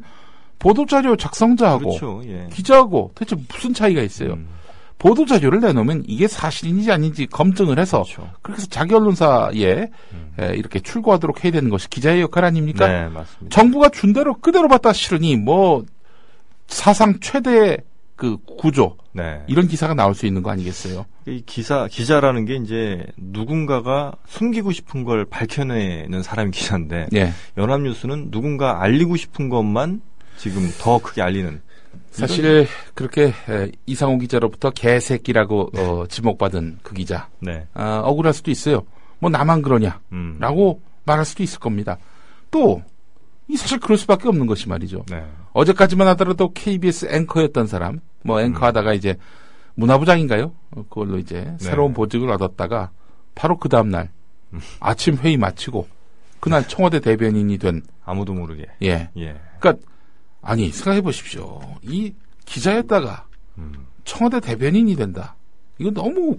보도자료 0.61 1.17
작성자하고 1.17 1.91
그렇죠, 1.91 2.23
예. 2.27 2.49
기자하고 2.53 3.11
대체 3.17 3.37
무슨 3.53 3.75
차이가 3.75 4.01
있어요? 4.01 4.35
음. 4.35 4.49
보도자료를 4.99 5.61
내놓으면 5.61 6.05
이게 6.07 6.29
사실인지 6.29 6.91
아닌지 6.93 7.27
검증을 7.27 7.79
해서 7.81 8.05
그렇죠. 8.05 8.31
그렇게 8.41 8.61
해서 8.61 8.69
자기 8.71 8.95
언론사에 8.95 9.91
음. 10.13 10.33
에, 10.39 10.55
이렇게 10.55 10.79
출고하도록 10.79 11.45
해야 11.45 11.53
되는 11.53 11.69
것이 11.69 11.91
기자의 11.91 12.23
역할 12.23 12.45
아닙니까? 12.45 12.87
네, 12.87 13.09
맞습니다. 13.09 13.55
정부가 13.55 13.89
준 13.89 14.13
대로 14.13 14.35
그대로 14.35 14.69
받다 14.69 14.93
싫으니 14.93 15.37
뭐 15.37 15.85
사상 16.69 17.19
최대 17.21 17.79
그 18.17 18.37
구조 18.59 18.97
네. 19.13 19.43
이런 19.49 19.67
기사가 19.67 19.95
나올 19.95 20.15
수 20.15 20.27
있는 20.27 20.43
거 20.43 20.51
아니겠어요? 20.51 21.07
이 21.27 21.43
기사 21.47 21.89
기자라는 21.89 22.45
게 22.45 22.57
이제 22.57 23.05
누군가가 23.17 24.13
숨기고 24.27 24.73
싶은 24.73 25.05
걸 25.05 25.25
밝혀내는 25.25 26.23
사람이 26.23 26.53
기자인데 26.53 27.09
예. 27.15 27.33
연합뉴스는 27.57 28.31
누군가 28.31 28.83
알리고 28.83 29.17
싶은 29.17 29.49
것만 29.49 30.01
지금 30.37 30.71
더 30.81 30.99
크게 30.99 31.23
알리는. 31.23 31.61
사실 32.11 32.67
그렇게 32.95 33.33
이상호 33.87 34.19
기자로부터 34.19 34.71
개새끼라고 34.71 35.71
네. 35.73 35.85
어, 35.85 36.07
지목받은 36.09 36.79
그 36.83 36.95
기자 36.95 37.29
네. 37.41 37.67
아, 37.75 38.01
억울할 38.05 38.33
수도 38.33 38.51
있어요. 38.51 38.85
뭐 39.19 39.31
나만 39.31 39.63
그러냐라고 39.63 40.01
음. 40.13 40.39
말할 41.05 41.25
수도 41.25 41.43
있을 41.43 41.59
겁니다. 41.59 41.99
또 42.51 42.83
이 43.49 43.57
사실 43.57 43.79
그럴 43.79 43.99
수밖에 43.99 44.29
없는 44.29 44.47
것이 44.47 44.69
말이죠. 44.69 45.05
네. 45.55 45.61
어제까지만 45.61 46.07
하더라도 46.09 46.53
KBS 46.53 47.07
앵커였던 47.11 47.67
사람, 47.67 48.01
뭐 48.23 48.41
앵커 48.41 48.59
음. 48.59 48.65
하다가 48.65 48.93
이제 48.95 49.17
문화부장인가요? 49.77 50.53
어, 50.73 50.83
그걸로 50.89 51.19
이제 51.19 51.43
네. 51.43 51.57
새로운 51.59 51.93
보직을 51.95 52.31
얻었다가 52.31 52.91
바로 53.35 53.57
그 53.59 53.69
다음 53.69 53.89
날 53.89 54.11
음. 54.53 54.61
아침 54.81 55.17
회의 55.17 55.37
마치고 55.37 55.89
그날 56.41 56.67
청와대 56.69 57.01
대변인이 57.01 57.57
된 57.59 57.83
아무도 58.05 58.35
모르게. 58.35 58.67
예. 58.83 59.09
예. 59.17 59.41
그러니까 59.59 59.85
아니 60.43 60.71
생각해 60.71 61.01
보십시오. 61.01 61.61
이 61.83 62.15
기자였다가 62.45 63.27
음. 63.59 63.87
청와대 64.05 64.41
대변인이 64.41 64.95
된다. 64.97 65.37
이거 65.79 65.91
너무 65.91 66.39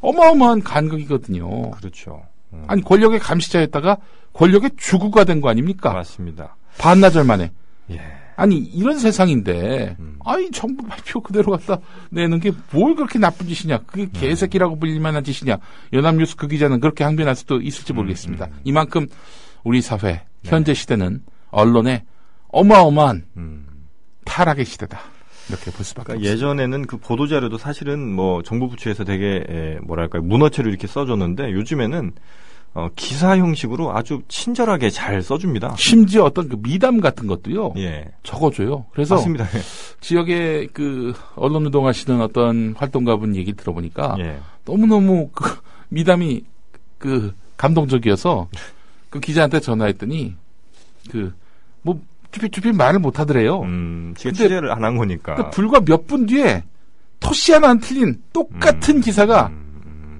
어마어마한 0.00 0.62
간극이거든요. 0.62 1.70
그렇죠. 1.70 2.22
음. 2.52 2.64
아니 2.66 2.82
권력의 2.82 3.20
감시자였다가 3.20 3.98
권력의 4.32 4.72
주구가 4.76 5.24
된 5.24 5.40
거 5.40 5.48
아닙니까? 5.48 5.92
맞습니다. 5.92 6.56
반나절 6.78 7.24
만에. 7.24 7.52
예. 7.90 8.00
아니 8.36 8.56
이런 8.56 8.98
세상인데 8.98 9.96
음. 10.00 10.18
아이 10.24 10.50
정부 10.50 10.86
발표 10.86 11.20
그대로 11.20 11.52
갖다 11.52 11.78
내는 12.10 12.40
게 12.40 12.52
뭘 12.72 12.94
그렇게 12.94 13.18
나쁜 13.18 13.46
짓이냐 13.46 13.78
그게 13.86 14.02
음. 14.04 14.10
개새끼라고 14.12 14.78
불릴 14.78 15.00
만한 15.00 15.22
짓이냐 15.22 15.58
연합뉴스 15.92 16.36
그 16.36 16.48
기자는 16.48 16.80
그렇게 16.80 17.04
항변할 17.04 17.36
수도 17.36 17.60
있을지 17.60 17.92
음, 17.92 17.96
모르겠습니다. 17.96 18.46
음. 18.46 18.52
이만큼 18.64 19.06
우리 19.62 19.80
사회 19.80 20.24
현재 20.44 20.72
네. 20.74 20.80
시대는 20.80 21.20
언론의 21.50 22.02
어마어마한 22.48 23.24
음. 23.36 23.66
타락의 24.24 24.64
시대다. 24.64 24.98
이렇게 25.48 25.70
볼 25.70 25.84
수밖에 25.84 26.06
그러니까 26.06 26.30
예전에는 26.30 26.86
그 26.86 26.96
보도 26.96 27.26
자료도 27.26 27.58
사실은 27.58 28.10
뭐 28.10 28.42
정부 28.42 28.68
부처에서 28.68 29.04
되게 29.04 29.44
에, 29.46 29.78
뭐랄까요 29.82 30.22
문어체로 30.22 30.70
이렇게 30.70 30.86
써줬는데 30.86 31.52
요즘에는 31.52 32.12
어, 32.74 32.88
기사 32.96 33.36
형식으로 33.38 33.96
아주 33.96 34.22
친절하게 34.28 34.90
잘 34.90 35.22
써줍니다. 35.22 35.76
심지어 35.78 36.24
어떤 36.24 36.48
그 36.48 36.56
미담 36.60 37.00
같은 37.00 37.26
것도요. 37.28 37.74
예. 37.76 38.06
적어줘요. 38.24 38.84
그래서 38.92 39.14
맞습니다. 39.14 39.44
예. 39.44 39.60
지역에 40.00 40.66
그 40.72 41.14
언론 41.36 41.64
운동하시는 41.66 42.20
어떤 42.20 42.74
활동가분 42.76 43.36
얘기 43.36 43.52
들어보니까 43.52 44.16
예. 44.18 44.38
너무 44.64 44.86
너무 44.86 45.28
그 45.32 45.56
미담이 45.90 46.44
그 46.98 47.32
감동적이어서 47.56 48.48
그 49.10 49.20
기자한테 49.20 49.60
전화했더니 49.60 50.34
그 51.10 51.32
뭐 51.82 52.00
쭈삐쭈삐 52.32 52.72
말을 52.72 52.98
못 52.98 53.20
하더래요. 53.20 53.60
음, 53.60 54.14
제가 54.16 54.32
취재를 54.32 54.72
안 54.72 54.82
한 54.82 54.96
거니까. 54.96 55.34
그 55.36 55.50
불과 55.50 55.80
몇 55.80 56.06
분 56.06 56.24
뒤에 56.26 56.64
토시 57.20 57.52
하나 57.52 57.68
안 57.68 57.78
틀린 57.78 58.20
똑같은 58.32 58.96
음, 58.96 59.00
기사가 59.02 59.48
음. 59.48 59.63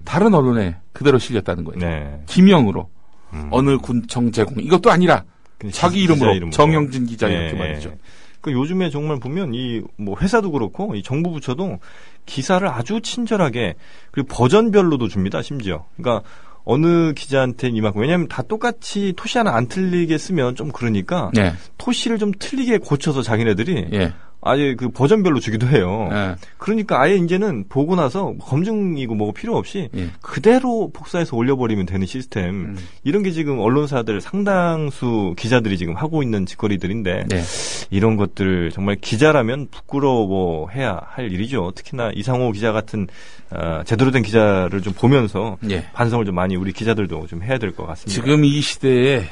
다른 0.04 0.34
언론에 0.34 0.76
그대로 0.92 1.18
실렸다는 1.18 1.64
거예요. 1.64 1.78
네. 1.80 2.23
기명으로 2.26 2.88
음. 3.32 3.49
어느 3.50 3.78
군청 3.78 4.32
제공 4.32 4.61
이것도 4.61 4.90
아니라 4.90 5.25
자기 5.73 6.02
이름으로, 6.02 6.32
이름으로, 6.34 6.50
정영진 6.50 7.06
기자 7.06 7.28
네. 7.28 7.34
이렇게 7.34 7.54
말이죠. 7.58 7.94
그 8.40 8.52
요즘에 8.52 8.90
정말 8.90 9.18
보면 9.18 9.54
이 9.54 9.82
뭐 9.96 10.16
회사도 10.20 10.50
그렇고 10.52 10.94
이 10.94 11.02
정부 11.02 11.30
부처도 11.30 11.78
기사를 12.26 12.66
아주 12.68 13.00
친절하게 13.00 13.75
그리고 14.11 14.28
버전별로도 14.28 15.08
줍니다. 15.08 15.42
심지어. 15.42 15.87
그러니까 15.96 16.26
어느 16.64 17.12
기자한테 17.12 17.68
이만큼 17.68 18.00
왜냐하면 18.00 18.28
다 18.28 18.42
똑같이 18.42 19.12
토시 19.16 19.38
하나 19.38 19.54
안 19.54 19.66
틀리게 19.68 20.16
쓰면 20.16 20.56
좀 20.56 20.70
그러니까 20.73 21.30
네. 21.34 21.52
토시를 21.78 22.18
좀 22.18 22.32
틀리게 22.38 22.78
고쳐서 22.78 23.23
자기네들이 23.23 23.88
네. 23.90 24.12
아예 24.46 24.74
그 24.74 24.90
버전별로 24.90 25.40
주기도 25.40 25.66
해요. 25.68 26.08
네. 26.10 26.34
그러니까 26.58 27.00
아예 27.00 27.16
이제는 27.16 27.64
보고 27.68 27.96
나서 27.96 28.34
검증이고 28.40 29.14
뭐가 29.14 29.32
필요 29.32 29.56
없이 29.56 29.88
네. 29.92 30.08
그대로 30.20 30.90
복사해서 30.92 31.36
올려버리면 31.36 31.86
되는 31.86 32.06
시스템. 32.06 32.44
음. 32.50 32.78
이런 33.04 33.22
게 33.22 33.30
지금 33.30 33.58
언론사들 33.58 34.20
상당수 34.20 35.34
기자들이 35.38 35.78
지금 35.78 35.96
하고 35.96 36.22
있는 36.22 36.44
짓거리들인데 36.46 37.24
네. 37.28 37.42
이런 37.90 38.16
것들 38.16 38.70
정말 38.70 38.96
기자라면 38.96 39.68
부끄러워해야 39.70 41.00
할 41.04 41.32
일이죠. 41.32 41.72
특히나 41.74 42.10
이상호 42.14 42.52
기자 42.52 42.72
같은 42.72 43.08
어, 43.50 43.82
제대로 43.84 44.10
된 44.10 44.22
기자를 44.22 44.82
좀 44.82 44.92
보면서 44.92 45.56
예. 45.70 45.86
반성을 45.92 46.24
좀 46.26 46.34
많이 46.34 46.54
우리 46.56 46.72
기자들도 46.72 47.26
좀 47.28 47.42
해야 47.42 47.58
될 47.58 47.72
것 47.74 47.86
같습니다. 47.86 48.12
지금 48.12 48.44
이 48.44 48.60
시대에 48.60 49.24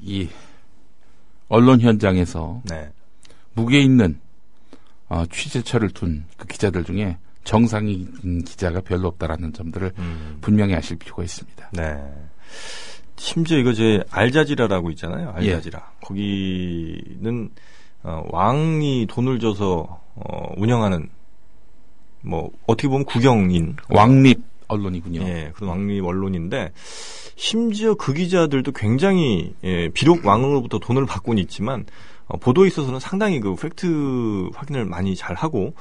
이 0.00 0.28
언론 1.48 1.80
현장에서 1.80 2.60
네. 2.68 2.88
무게 3.58 3.80
있는 3.80 4.20
어, 5.08 5.24
취재처를 5.26 5.90
둔 5.90 6.26
그 6.36 6.46
기자들 6.46 6.84
중에 6.84 7.18
정상인 7.44 8.44
기자가 8.44 8.80
별로 8.82 9.08
없다라는 9.08 9.52
점들을 9.52 9.92
음. 9.98 10.38
분명히 10.40 10.74
아실 10.74 10.96
필요가 10.96 11.24
있습니다. 11.24 11.70
네. 11.72 11.96
심지어 13.16 13.58
이거 13.58 13.72
제 13.72 14.04
알자지라라고 14.10 14.90
있잖아요. 14.90 15.30
알자지라. 15.30 15.78
예. 15.78 16.06
거기는 16.06 17.50
어, 18.02 18.24
왕이 18.30 19.06
돈을 19.08 19.40
줘서 19.40 20.00
어, 20.14 20.52
운영하는 20.56 21.08
뭐 22.20 22.50
어떻게 22.66 22.86
보면 22.88 23.04
국영인 23.06 23.76
왕립 23.88 24.40
언론이군요. 24.68 25.22
예, 25.22 25.50
그런 25.54 25.70
왕립 25.70 26.04
언론인데 26.04 26.72
심지어 27.36 27.94
그 27.94 28.12
기자들도 28.12 28.72
굉장히 28.72 29.54
예, 29.64 29.88
비록 29.88 30.24
왕으로부터 30.26 30.78
돈을 30.78 31.06
받고는 31.06 31.42
있지만 31.44 31.80
어, 31.80 31.86
보도에 32.36 32.68
있어서는 32.68 33.00
상당히 33.00 33.40
그 33.40 33.54
팩트 33.54 34.50
확인을 34.54 34.84
많이 34.84 35.16
잘 35.16 35.34
하고 35.34 35.74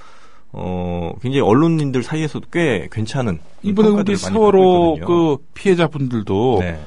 어 0.54 1.12
굉장히 1.22 1.42
언론인들 1.42 2.04
사이에서도 2.04 2.48
꽤 2.52 2.88
괜찮은 2.92 3.40
이번에 3.64 3.90
우리 3.90 4.16
세월호 4.16 5.00
그 5.06 5.38
피해자분들도 5.54 6.58
네. 6.62 6.80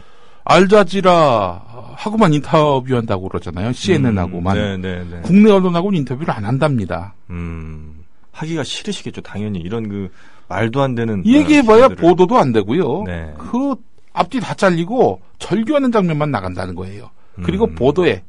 알자지라 0.45 1.63
하고만 1.95 2.33
인터뷰한다고 2.33 3.29
그러잖아요. 3.29 3.73
CNN하고만. 3.73 4.57
음, 4.57 4.81
네, 4.81 5.05
네, 5.05 5.11
네. 5.11 5.21
국내 5.23 5.51
언론하고는 5.51 5.99
인터뷰를 5.99 6.33
안 6.33 6.47
한답니다. 6.47 7.15
음, 7.29 8.05
하기가 8.33 8.65
싫으시겠죠, 8.65 9.21
당연히. 9.21 9.59
이런 9.59 9.89
그 9.89 10.11
말도 10.49 10.81
안 10.81 10.95
되는 10.95 11.25
얘기해봐야 11.27 11.89
보도도 11.89 12.39
안 12.39 12.53
되고요. 12.53 13.05
네. 13.05 13.35
그 13.37 13.75
앞뒤 14.13 14.41
다 14.41 14.55
잘리고 14.55 15.21
절규하는 15.39 15.93
장면만 15.93 16.31
나간다는 16.31 16.75
거예요. 16.75 17.11
그리고 17.43 17.67
음. 17.67 17.75
보도에 17.75 18.23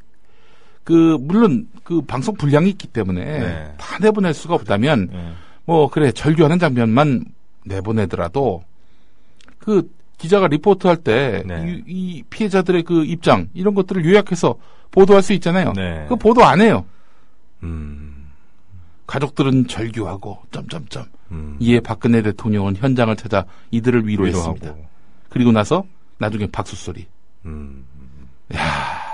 그 0.83 1.17
물론 1.19 1.67
그 1.83 2.01
방송 2.01 2.35
분량이 2.35 2.69
있기 2.69 2.88
때문에 2.88 3.23
네. 3.23 3.73
다 3.77 3.97
내보낼 4.00 4.33
수가 4.33 4.55
없다면 4.55 5.09
네. 5.11 5.31
뭐 5.65 5.89
그래 5.89 6.11
절규하는 6.11 6.59
장면만 6.59 7.25
내보내더라도 7.65 8.63
그 9.59 9.89
기자가 10.17 10.47
리포트 10.47 10.88
할 10.88 10.97
때이 10.97 11.43
네. 11.45 11.83
이 11.88 12.23
피해자들의 12.29 12.83
그 12.83 13.05
입장 13.05 13.50
이런 13.53 13.73
것들을 13.73 14.05
요약해서 14.05 14.55
보도할 14.91 15.23
수 15.23 15.33
있잖아요. 15.33 15.73
네. 15.75 16.05
그 16.09 16.15
보도 16.15 16.43
안 16.43 16.61
해요. 16.61 16.85
음. 17.63 18.29
가족들은 19.07 19.67
절규하고 19.67 20.39
점점점 20.51 21.05
음. 21.31 21.57
이에 21.59 21.79
박근혜 21.79 22.21
대통령은 22.21 22.75
현장을 22.75 23.15
찾아 23.15 23.45
이들을 23.71 24.07
위로했습니다. 24.07 24.65
위로하고. 24.65 24.85
그리고 25.29 25.51
나서 25.51 25.83
나중에 26.17 26.47
박수 26.51 26.75
소리. 26.75 27.07
음. 27.45 27.85
야 28.53 29.11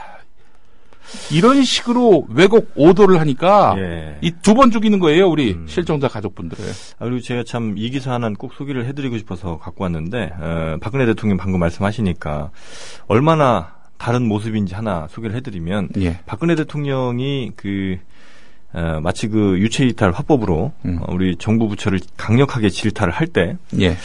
이런 1.32 1.64
식으로 1.64 2.26
왜곡 2.30 2.72
오도를 2.76 3.20
하니까 3.22 3.76
예. 3.78 4.18
이두 4.22 4.54
번 4.54 4.72
죽이는 4.72 5.00
거예요, 5.00 5.30
우리 5.30 5.54
음. 5.54 5.66
실종자 5.68 6.08
가족분들을. 6.08 6.66
아, 7.00 7.06
그리고 7.06 7.22
제가 7.22 7.44
참 7.46 7.76
이 7.78 7.90
기사 7.90 8.12
하나는 8.14 8.36
꼭 8.36 8.54
소개를 8.54 8.86
해드리고 8.86 9.18
싶어서 9.20 9.60
갖고 9.60 9.84
왔는데 9.84 10.32
어, 10.40 10.78
박근혜 10.82 11.06
대통령 11.06 11.38
방금 11.38 11.60
말씀하시니까 11.60 12.50
얼마나 13.08 13.76
다른 13.98 14.28
모습인지 14.28 14.74
하나 14.76 15.08
소개를 15.10 15.36
해드리면 15.38 15.90
예. 16.00 16.20
박근혜 16.26 16.56
대통령이 16.56 17.52
그 17.56 17.98
어, 18.74 19.00
마치 19.02 19.28
그 19.28 19.60
유체이탈 19.60 20.12
화법으로 20.12 20.72
음. 20.86 21.00
어, 21.02 21.14
우리 21.14 21.36
정부 21.38 21.68
부처를 21.68 22.00
강력하게 22.18 22.70
질타를 22.70 23.14
할때 23.14 23.58
예. 23.80 23.96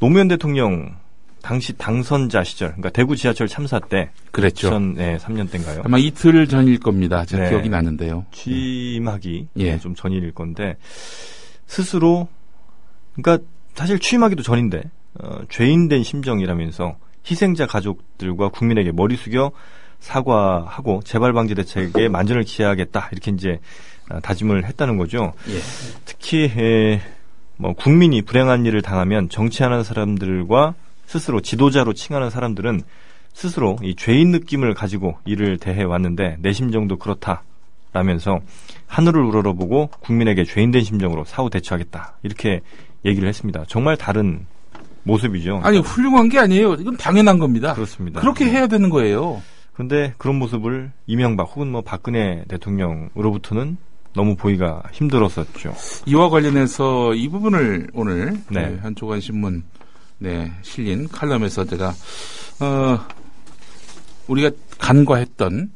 노무현 0.00 0.28
대통령 0.28 0.96
당시 1.48 1.72
당선자 1.72 2.44
시절, 2.44 2.68
그러니까 2.72 2.90
대구 2.90 3.16
지하철 3.16 3.48
참사 3.48 3.78
때, 3.78 4.10
그랬죠. 4.32 4.68
2003년 4.68 5.50
때인가요? 5.50 5.80
아마 5.82 5.96
이틀 5.96 6.46
전일 6.46 6.78
겁니다. 6.78 7.24
제 7.24 7.38
네. 7.38 7.48
기억이 7.48 7.70
나는데요. 7.70 8.26
취임하기 8.32 9.48
예. 9.56 9.70
네, 9.72 9.78
좀 9.78 9.94
전일일 9.94 10.34
건데 10.34 10.76
스스로, 11.66 12.28
그러니까 13.14 13.42
사실 13.74 13.98
취임하기도 13.98 14.42
전인데 14.42 14.82
어, 15.14 15.38
죄인된 15.48 16.02
심정이라면서 16.02 16.98
희생자 17.30 17.64
가족들과 17.64 18.50
국민에게 18.50 18.92
머리 18.92 19.16
숙여 19.16 19.50
사과하고 20.00 21.00
재발 21.02 21.32
방지 21.32 21.54
대책에 21.54 22.10
만전을 22.10 22.42
기해야겠다 22.42 23.08
이렇게 23.10 23.30
이제 23.30 23.58
어, 24.10 24.20
다짐을 24.20 24.66
했다는 24.66 24.98
거죠. 24.98 25.32
예. 25.48 25.58
특히 26.04 26.52
에, 26.54 27.00
뭐 27.56 27.72
국민이 27.72 28.20
불행한 28.20 28.66
일을 28.66 28.82
당하면 28.82 29.30
정치하는 29.30 29.82
사람들과 29.82 30.74
스스로 31.08 31.40
지도자로 31.40 31.94
칭하는 31.94 32.28
사람들은 32.28 32.82
스스로 33.32 33.78
이 33.82 33.96
죄인 33.96 34.30
느낌을 34.30 34.74
가지고 34.74 35.16
일을 35.24 35.56
대해 35.56 35.82
왔는데 35.82 36.36
내 36.40 36.52
심정도 36.52 36.98
그렇다라면서 36.98 38.40
하늘을 38.86 39.22
우러러보고 39.22 39.88
국민에게 40.00 40.44
죄인된 40.44 40.82
심정으로 40.82 41.24
사후 41.24 41.48
대처하겠다 41.48 42.18
이렇게 42.22 42.60
얘기를 43.06 43.26
했습니다. 43.26 43.64
정말 43.68 43.96
다른 43.96 44.46
모습이죠. 45.04 45.62
아니 45.64 45.78
훌륭한 45.78 46.28
게 46.28 46.38
아니에요. 46.40 46.74
이건 46.74 46.98
당연한 46.98 47.38
겁니다. 47.38 47.72
그렇습니다. 47.72 48.20
그렇게 48.20 48.44
해야 48.44 48.66
되는 48.66 48.90
거예요. 48.90 49.40
그런데 49.72 50.12
그런 50.18 50.36
모습을 50.36 50.92
이명박 51.06 51.44
혹은 51.54 51.72
뭐 51.72 51.80
박근혜 51.80 52.44
대통령으로부터는 52.48 53.78
너무 54.14 54.36
보기가 54.36 54.82
힘들었었죠. 54.92 55.72
이와 56.04 56.28
관련해서 56.28 57.14
이 57.14 57.28
부분을 57.28 57.88
오늘 57.94 58.32
네. 58.50 58.68
그 58.68 58.80
한쪽한 58.82 59.20
신문 59.20 59.62
네, 60.18 60.52
실린 60.62 61.08
칼럼에서 61.08 61.64
제가 61.64 61.94
어 62.60 63.06
우리가 64.26 64.50
간과했던 64.78 65.70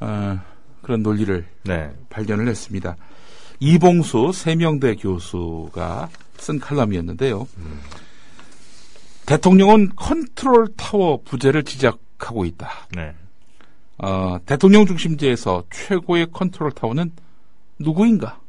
어 0.00 0.40
그런 0.82 1.02
논리를 1.02 1.44
네. 1.64 1.92
발견을 2.08 2.48
했습니다. 2.48 2.96
이봉수 3.60 4.32
세명대 4.32 4.94
교수가 4.96 6.08
쓴 6.38 6.58
칼럼이었는데요. 6.60 7.46
음. 7.58 7.80
대통령은 9.26 9.90
컨트롤 9.96 10.68
타워 10.76 11.20
부재를 11.22 11.64
지적하고 11.64 12.46
있다. 12.46 12.70
네. 12.94 13.14
어, 13.98 14.38
대통령 14.46 14.86
중심제에서 14.86 15.64
최고의 15.70 16.28
컨트롤 16.32 16.70
타워는 16.72 17.12
누구인가? 17.78 18.40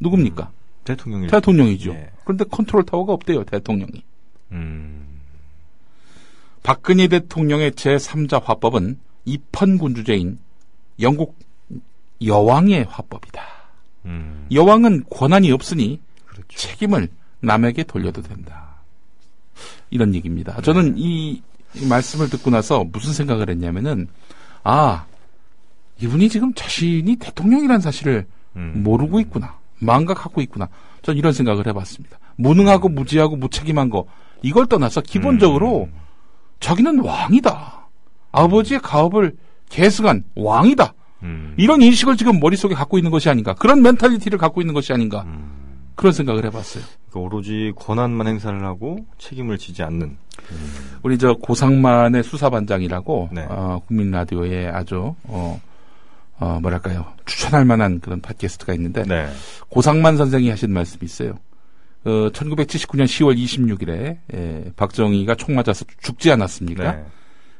누굽니까? 0.00 0.44
음, 0.44 0.84
대통령이 0.84 1.26
대통령이죠. 1.26 1.92
네. 1.92 2.10
그런데 2.24 2.44
컨트롤 2.44 2.84
타워가 2.84 3.12
없대요, 3.12 3.44
대통령이. 3.44 4.02
음. 4.52 5.20
박근혜 6.62 7.08
대통령의 7.08 7.72
제3자 7.72 8.42
화법은 8.42 8.98
입헌군 9.24 9.94
주제인 9.94 10.38
영국 11.00 11.36
여왕의 12.24 12.84
화법이다. 12.84 13.42
음. 14.04 14.46
여왕은 14.52 15.04
권한이 15.10 15.50
없으니 15.50 16.00
그렇죠. 16.26 16.46
책임을 16.56 17.08
남에게 17.40 17.82
돌려도 17.84 18.22
된다. 18.22 18.76
이런 19.90 20.14
얘기입니다. 20.14 20.56
네. 20.56 20.62
저는 20.62 20.94
이 20.96 21.42
말씀을 21.88 22.30
듣고 22.30 22.50
나서 22.50 22.84
무슨 22.84 23.12
생각을 23.12 23.50
했냐면은 23.50 24.08
아 24.62 25.06
이분이 26.00 26.28
지금 26.28 26.52
자신이 26.54 27.16
대통령이라는 27.16 27.80
사실을 27.80 28.26
음. 28.56 28.82
모르고 28.84 29.20
있구나. 29.20 29.58
망각하고 29.78 30.40
있구나. 30.42 30.68
전 31.02 31.16
이런 31.16 31.32
생각을 31.32 31.66
해봤습니다. 31.66 32.18
무능하고 32.36 32.88
무지하고 32.88 33.36
무책임한 33.36 33.90
거 33.90 34.06
이걸 34.42 34.66
떠나서 34.66 35.00
기본적으로 35.00 35.84
음. 35.84 36.00
자기는 36.60 37.00
왕이다. 37.00 37.88
아버지의 38.32 38.80
가업을 38.80 39.36
계승한 39.68 40.24
왕이다. 40.34 40.94
음. 41.22 41.54
이런 41.56 41.82
인식을 41.82 42.16
지금 42.16 42.40
머릿속에 42.40 42.74
갖고 42.74 42.98
있는 42.98 43.10
것이 43.10 43.28
아닌가. 43.28 43.54
그런 43.54 43.82
mentality를 43.82 44.38
갖고 44.38 44.60
있는 44.60 44.74
것이 44.74 44.92
아닌가. 44.92 45.22
음. 45.22 45.62
그런 45.94 46.12
생각을 46.12 46.44
해봤어요. 46.46 46.84
그러니까 47.10 47.20
오로지 47.20 47.72
권한만 47.76 48.26
행사를 48.26 48.64
하고 48.64 49.04
책임을 49.18 49.58
지지 49.58 49.82
않는. 49.82 50.02
음. 50.50 50.72
우리 51.02 51.18
저 51.18 51.34
고상만의 51.34 52.22
수사반장이라고 52.22 53.28
네. 53.32 53.46
어, 53.48 53.80
국민 53.86 54.10
라디오에 54.10 54.68
아주 54.68 55.14
어, 55.24 55.60
어, 56.38 56.58
뭐랄까요 56.60 57.06
추천할 57.26 57.64
만한 57.64 58.00
그런 58.00 58.20
팟캐스트가 58.20 58.72
있는데 58.74 59.02
네. 59.04 59.28
고상만 59.68 60.16
선생이 60.16 60.48
하신 60.50 60.72
말씀이 60.72 61.04
있어요. 61.04 61.34
어, 62.04 62.30
1979년 62.30 63.04
10월 63.04 63.36
26일에 63.36 64.18
예, 64.34 64.72
박정희가 64.76 65.36
총 65.36 65.54
맞아서 65.54 65.84
죽지 66.00 66.30
않았습니까? 66.32 66.92
네. 66.96 67.04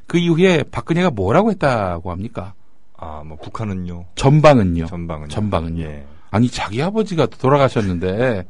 그 0.07 0.19
이후에 0.19 0.65
박근혜가 0.65 1.11
뭐라고 1.11 1.51
했다고 1.51 2.11
합니까? 2.11 2.55
아, 2.97 3.23
뭐 3.25 3.37
북한은요. 3.39 4.07
전방은요. 4.15 4.87
전방은요. 4.87 5.29
전방은요. 5.29 5.83
예. 5.85 6.07
아니 6.31 6.49
자기 6.49 6.83
아버지가 6.83 7.27
돌아가셨는데 7.27 8.47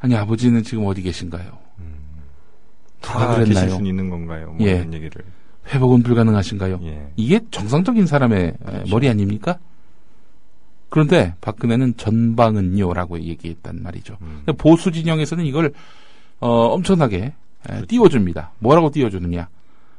아니 0.00 0.16
아버지는 0.16 0.62
지금 0.62 0.86
어디 0.86 1.02
계신가요? 1.02 1.58
음, 1.78 1.94
누가 3.00 3.34
그랬나요? 3.34 3.64
계실 3.66 3.70
수 3.70 3.86
있는 3.86 4.10
건가요? 4.10 4.52
뭐 4.58 4.66
예. 4.66 4.72
이런 4.76 4.92
얘기를. 4.94 5.24
회복은 5.72 6.02
불가능하신가요? 6.02 6.80
예. 6.82 7.10
이게 7.16 7.40
정상적인 7.50 8.06
사람의 8.06 8.54
그렇죠. 8.64 8.90
머리 8.90 9.08
아닙니까? 9.08 9.58
그런데 10.94 11.34
박근혜는 11.40 11.96
전방은요라고 11.96 13.18
얘기했단 13.18 13.82
말이죠. 13.82 14.16
음. 14.22 14.44
보수 14.56 14.92
진영에서는 14.92 15.44
이걸 15.44 15.72
어, 16.38 16.48
엄청나게 16.48 17.32
그렇죠. 17.64 17.86
띄워줍니다. 17.86 18.52
뭐라고 18.60 18.90
띄워주느냐? 18.92 19.48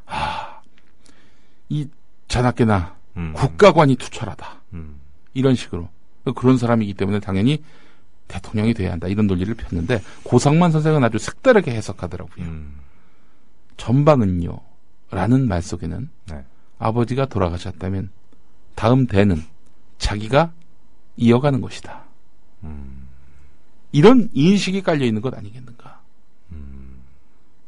아, 0.06 0.62
이 1.68 1.90
자나깨나 2.30 2.96
음. 3.18 3.34
국가관이 3.36 3.98
투철하다. 3.98 4.62
음. 4.72 4.96
이런 5.34 5.56
식으로 5.56 5.90
그런 6.34 6.58
사람이기 6.58 6.94
때문에 6.94 7.20
당연히 7.20 7.62
대통령이 8.30 8.74
돼야 8.74 8.94
한다. 8.94 9.10
이런 9.10 9.28
논리를 9.28 9.54
폈는데 9.54 10.02
고상만 10.24 10.72
선생은 10.72 11.04
아주 11.04 11.18
색다르게 11.18 11.72
해석하더라고요. 11.72 12.46
음. 12.46 12.76
전방은요. 13.76 14.58
라는 15.12 15.50
말 15.50 15.62
속에는 15.62 16.10
네. 16.32 16.46
아버지가 16.80 17.26
돌아가셨다면 17.26 18.12
다음 18.76 19.08
대는 19.08 19.44
자기가 19.98 20.54
이어가는 21.18 21.62
것이다. 21.62 22.04
음. 22.64 23.08
이런 23.92 24.30
인식이 24.34 24.82
깔려 24.82 25.06
있는 25.06 25.22
것 25.22 25.36
아니겠는가. 25.38 26.02
음. 26.52 27.02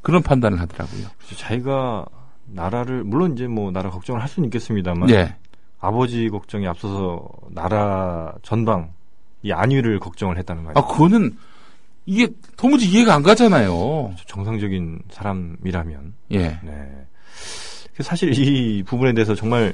그런 0.02 0.22
판단을 0.22 0.60
하더라고요. 0.60 1.08
그래서 1.18 1.36
자기가 1.36 2.06
나라를 2.46 3.04
물론 3.04 3.34
이제 3.34 3.48
뭐 3.48 3.72
나라 3.72 3.90
걱정을 3.90 4.22
할 4.22 4.30
수는 4.30 4.48
있겠습니다만 4.48 5.08
네. 5.08 5.36
아버지 5.80 6.30
걱정이 6.30 6.68
앞서서 6.68 7.28
나라 7.50 8.34
전방 8.42 8.94
이 9.44 9.52
안위를 9.52 10.00
걱정을 10.00 10.38
했다는 10.38 10.64
거예요. 10.64 10.74
아 10.78 10.86
그거는 10.86 11.38
이게 12.06 12.30
도무지 12.56 12.90
이해가 12.90 13.14
안 13.14 13.22
가잖아요. 13.22 14.16
정상적인 14.28 15.02
사람이라면. 15.12 16.14
예. 16.32 16.60
네. 16.64 17.06
사실 18.00 18.38
이 18.38 18.84
부분에 18.84 19.14
대해서 19.14 19.36
정말 19.36 19.74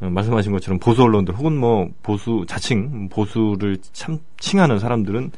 말씀하신 0.00 0.52
것처럼 0.52 0.78
보수 0.78 1.02
언론들 1.02 1.34
혹은 1.34 1.56
뭐 1.56 1.88
보수 2.02 2.44
자칭 2.46 3.08
보수를 3.08 3.78
참 3.92 4.18
칭하는 4.38 4.78
사람들은 4.78 5.30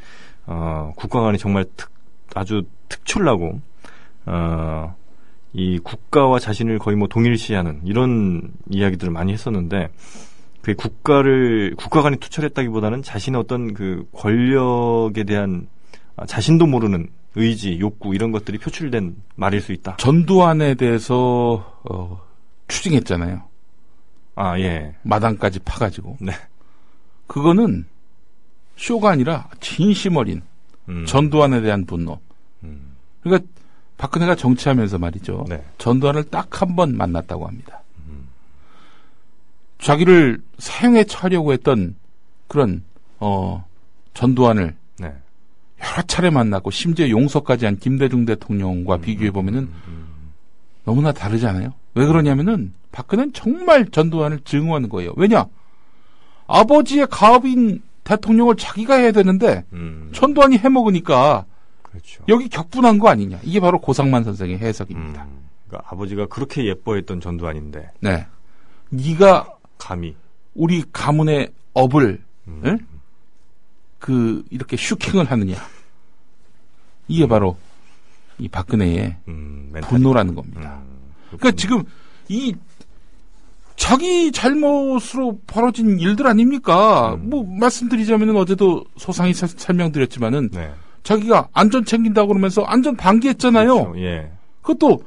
어, 0.46 0.92
국가관이 0.96 1.38
정말 1.38 1.64
특, 1.76 1.90
아주 2.34 2.62
특출나고 2.88 3.60
어, 4.26 4.94
이 5.52 5.78
국가와 5.78 6.38
자신을 6.38 6.78
거의 6.78 6.96
뭐 6.96 7.08
동일시하는 7.08 7.82
이런 7.84 8.52
이야기들을 8.68 9.12
많이 9.12 9.32
했었는데 9.32 9.88
그 10.62 10.74
국가를 10.74 11.74
국가간이 11.76 12.18
투철했다기보다는 12.18 13.02
자신의 13.02 13.40
어떤 13.40 13.74
그 13.74 14.06
권력에 14.12 15.24
대한 15.24 15.68
아, 16.16 16.26
자신도 16.26 16.66
모르는 16.66 17.08
의지, 17.36 17.78
욕구 17.78 18.14
이런 18.14 18.32
것들이 18.32 18.58
표출된 18.58 19.16
말일 19.36 19.60
수 19.60 19.72
있다. 19.72 19.96
전두환에 19.96 20.74
대해서 20.74 21.80
어, 21.88 22.20
추징했잖아요. 22.66 23.47
아 24.40 24.58
예. 24.60 24.94
마당까지 25.02 25.58
파가지고. 25.60 26.16
네. 26.20 26.32
그거는 27.26 27.86
쇼가 28.76 29.10
아니라 29.10 29.48
진심 29.60 30.16
어린 30.16 30.42
음. 30.88 31.04
전두환에 31.06 31.60
대한 31.60 31.84
분노. 31.84 32.18
음. 32.62 32.94
그러니까 33.22 33.48
박근혜가 33.96 34.36
정치하면서 34.36 34.98
말이죠. 34.98 35.44
네. 35.48 35.62
전두환을 35.78 36.24
딱 36.30 36.62
한 36.62 36.76
번 36.76 36.96
만났다고 36.96 37.46
합니다. 37.46 37.82
음. 38.06 38.28
자기를 39.80 40.40
사형에 40.58 41.04
처하려고 41.04 41.52
했던 41.52 41.96
그런 42.46 42.82
어 43.18 43.64
전두환을 44.14 44.76
네. 44.98 45.12
여러 45.80 46.02
차례 46.06 46.30
만났고 46.30 46.70
심지어 46.70 47.08
용서까지 47.08 47.64
한 47.64 47.76
김대중 47.78 48.24
대통령과 48.24 48.96
음, 48.96 49.00
비교해 49.00 49.30
보면은 49.30 49.60
음, 49.60 49.74
음, 49.88 50.32
너무나 50.84 51.12
다르잖아요. 51.12 51.72
왜 51.94 52.06
그러냐면은 52.06 52.72
박근혜는 52.98 53.32
정말 53.32 53.86
전두환을 53.86 54.40
증오하는 54.40 54.88
거예요. 54.88 55.12
왜냐? 55.16 55.46
아버지의 56.48 57.06
가업인 57.08 57.80
대통령을 58.02 58.56
자기가 58.56 58.96
해야 58.96 59.12
되는데 59.12 59.64
음. 59.72 60.10
전두환이 60.12 60.58
해먹으니까 60.58 61.44
그렇죠. 61.82 62.24
여기 62.28 62.48
격분한 62.48 62.98
거 62.98 63.08
아니냐. 63.08 63.38
이게 63.44 63.60
바로 63.60 63.80
고상만 63.80 64.24
선생의 64.24 64.58
해석입니다. 64.58 65.22
음. 65.22 65.48
그러니까 65.68 65.88
아버지가 65.92 66.26
그렇게 66.26 66.66
예뻐했던 66.66 67.20
전두환인데. 67.20 67.92
네. 68.00 68.26
네가 68.90 69.48
감히 69.76 70.16
우리 70.54 70.82
가문의 70.92 71.52
업을 71.74 72.20
음. 72.48 72.62
응? 72.64 72.78
그 74.00 74.44
이렇게 74.50 74.76
슈킹을 74.76 75.30
하느냐. 75.30 75.56
이게 77.06 77.28
바로 77.28 77.56
이 78.38 78.48
박근혜의 78.48 79.16
음, 79.28 79.72
분노라는 79.82 80.34
겁니다. 80.34 80.80
음, 80.82 81.12
그러니까 81.26 81.52
지금 81.52 81.84
이 82.28 82.54
자기 83.78 84.32
잘못으로 84.32 85.38
벌어진 85.46 86.00
일들 86.00 86.26
아닙니까? 86.26 87.14
음. 87.14 87.30
뭐 87.30 87.44
말씀드리자면은 87.48 88.36
어제도 88.36 88.84
소상히 88.96 89.32
사, 89.32 89.46
설명드렸지만은 89.46 90.50
네. 90.52 90.72
자기가 91.04 91.48
안전 91.52 91.84
챙긴다고 91.84 92.28
그러면서 92.28 92.62
안전 92.64 92.96
방기했잖아요. 92.96 93.92
그렇죠. 93.92 94.00
예. 94.00 94.32
그것도 94.62 95.04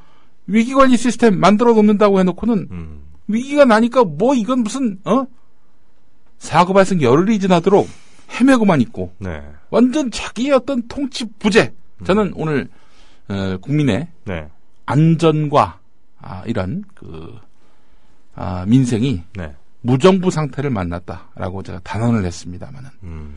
위기 0.47 0.73
관리 0.73 0.95
시스템 0.95 1.37
만들어 1.37 1.73
놓는다고 1.73 2.19
해놓고는 2.21 2.67
음. 2.71 3.01
위기가 3.27 3.65
나니까 3.65 4.05
뭐 4.05 4.33
이건 4.33 4.63
무슨 4.63 4.99
어 5.03 5.25
사고 6.39 6.73
발생 6.73 7.01
열흘이 7.01 7.39
지나도록 7.39 7.87
헤매고만 8.39 8.79
있고 8.81 9.13
네. 9.19 9.43
완전 9.69 10.09
자기의 10.09 10.53
어떤 10.53 10.87
통치 10.87 11.25
부재. 11.39 11.73
음. 11.99 12.05
저는 12.05 12.33
오늘 12.35 12.69
어, 13.27 13.57
국민의 13.57 14.07
네. 14.23 14.47
안전과 14.85 15.79
아, 16.21 16.43
이런 16.45 16.85
그 16.95 17.37
아, 18.35 18.65
민생이 18.67 19.23
네. 19.35 19.55
무정부 19.81 20.31
상태를 20.31 20.69
만났다라고 20.69 21.63
제가 21.63 21.79
단언을 21.83 22.25
했습니다만은 22.25 22.89
음. 23.03 23.33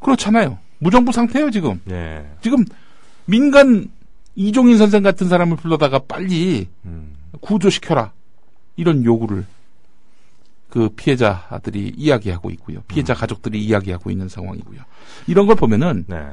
그렇잖아요. 0.00 0.58
무정부 0.78 1.12
상태예요 1.12 1.50
지금. 1.50 1.80
네. 1.84 2.30
지금 2.40 2.64
민간 3.24 3.90
이종인 4.34 4.76
선생 4.76 5.02
같은 5.02 5.28
사람을 5.28 5.56
불러다가 5.56 5.98
빨리 6.00 6.68
음. 6.84 7.14
구조시켜라 7.40 8.12
이런 8.76 9.04
요구를 9.04 9.46
그 10.68 10.90
피해자들이 10.90 11.94
이야기하고 11.96 12.50
있고요. 12.50 12.80
피해자 12.88 13.14
음. 13.14 13.16
가족들이 13.16 13.64
이야기하고 13.64 14.10
있는 14.10 14.28
상황이고요. 14.28 14.80
이런 15.26 15.46
걸 15.46 15.56
보면은 15.56 16.04
네. 16.06 16.28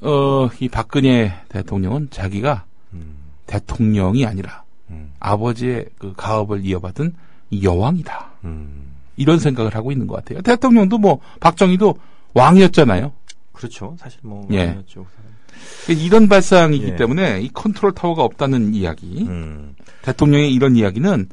어, 0.00 0.48
이 0.58 0.68
박근혜 0.68 1.32
대통령은 1.48 2.08
자기가 2.10 2.64
음. 2.94 3.16
대통령이 3.46 4.26
아니라 4.26 4.63
음. 4.94 5.12
아버지의 5.20 5.86
그 5.98 6.12
가업을 6.16 6.64
이어받은 6.64 7.14
여왕이다. 7.62 8.30
음. 8.44 8.94
이런 9.16 9.38
생각을 9.38 9.74
하고 9.74 9.92
있는 9.92 10.06
것 10.06 10.16
같아요. 10.16 10.40
대통령도 10.42 10.98
뭐 10.98 11.20
박정희도 11.40 11.96
왕이었잖아요. 12.34 13.12
그렇죠. 13.52 13.96
사실 13.98 14.18
뭐 14.22 14.46
예. 14.50 14.66
왕이었죠. 14.66 15.06
그러니까 15.84 16.04
이런 16.04 16.28
발상이기 16.28 16.84
예. 16.88 16.96
때문에 16.96 17.40
이 17.40 17.48
컨트롤 17.48 17.92
타워가 17.92 18.24
없다는 18.24 18.74
이야기, 18.74 19.24
음. 19.28 19.74
대통령의 20.02 20.52
이런 20.52 20.76
이야기는 20.76 21.28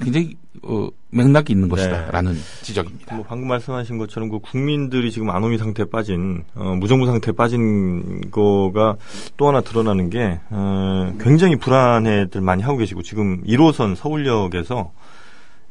굉장히 0.00 0.36
어, 0.68 0.88
맥락이 1.10 1.52
있는 1.52 1.68
것이다라는 1.68 2.32
네. 2.32 2.38
지적입니다. 2.62 3.14
뭐 3.14 3.24
방금 3.26 3.48
말씀하신 3.48 3.98
것처럼 3.98 4.28
그 4.28 4.38
국민들이 4.40 5.10
지금 5.10 5.30
안오미 5.30 5.58
상태에 5.58 5.86
빠진 5.86 6.44
어, 6.54 6.74
무정부 6.74 7.06
상태에 7.06 7.32
빠진 7.32 8.30
거가 8.30 8.96
또 9.36 9.48
하나 9.48 9.60
드러나는 9.60 10.10
게 10.10 10.40
어, 10.50 11.12
굉장히 11.20 11.56
불안해들 11.56 12.40
많이 12.40 12.62
하고 12.62 12.76
계시고 12.78 13.02
지금 13.02 13.42
1호선 13.44 13.94
서울역에서 13.96 14.92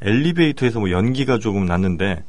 엘리베이터에서 0.01 0.79
뭐 0.79 0.91
연기가 0.91 1.37
조금 1.39 1.65
났는데 1.65 2.23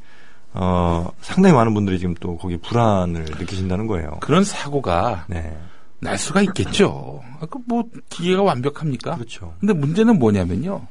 어, 0.53 1.09
상당히 1.21 1.55
많은 1.55 1.73
분들이 1.73 1.99
지금 1.99 2.15
또 2.19 2.37
거기 2.37 2.57
불안을 2.57 3.25
느끼신다는 3.25 3.87
거예요. 3.87 4.17
그런 4.21 4.43
사고가 4.43 5.25
네. 5.27 5.57
날 5.99 6.17
수가 6.17 6.41
있겠죠. 6.41 7.21
그 7.49 7.59
뭐 7.67 7.83
기계가 8.09 8.41
완벽합니까? 8.43 9.15
그렇죠. 9.15 9.53
근데 9.59 9.73
문제는 9.73 10.17
뭐냐면요. 10.19 10.87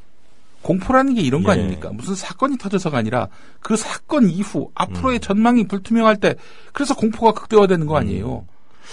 공포라는 0.67 1.15
게 1.15 1.21
이런 1.21 1.45
거 1.45 1.51
예. 1.51 1.61
아닙니까? 1.61 1.91
무슨 1.93 2.17
사건이 2.17 2.59
터져서가 2.59 2.99
아니라 2.99 3.29
그 3.61 3.77
사건 3.77 4.29
이후 4.29 4.69
앞으로의 4.75 5.19
음. 5.19 5.21
전망이 5.21 5.69
불투명할 5.69 6.17
때 6.17 6.35
그래서 6.73 6.97
공포가 6.97 7.31
극대화되는 7.33 7.87
거 7.87 7.95
음. 7.95 7.99
아니에요. 7.99 8.39
음. 8.39 8.47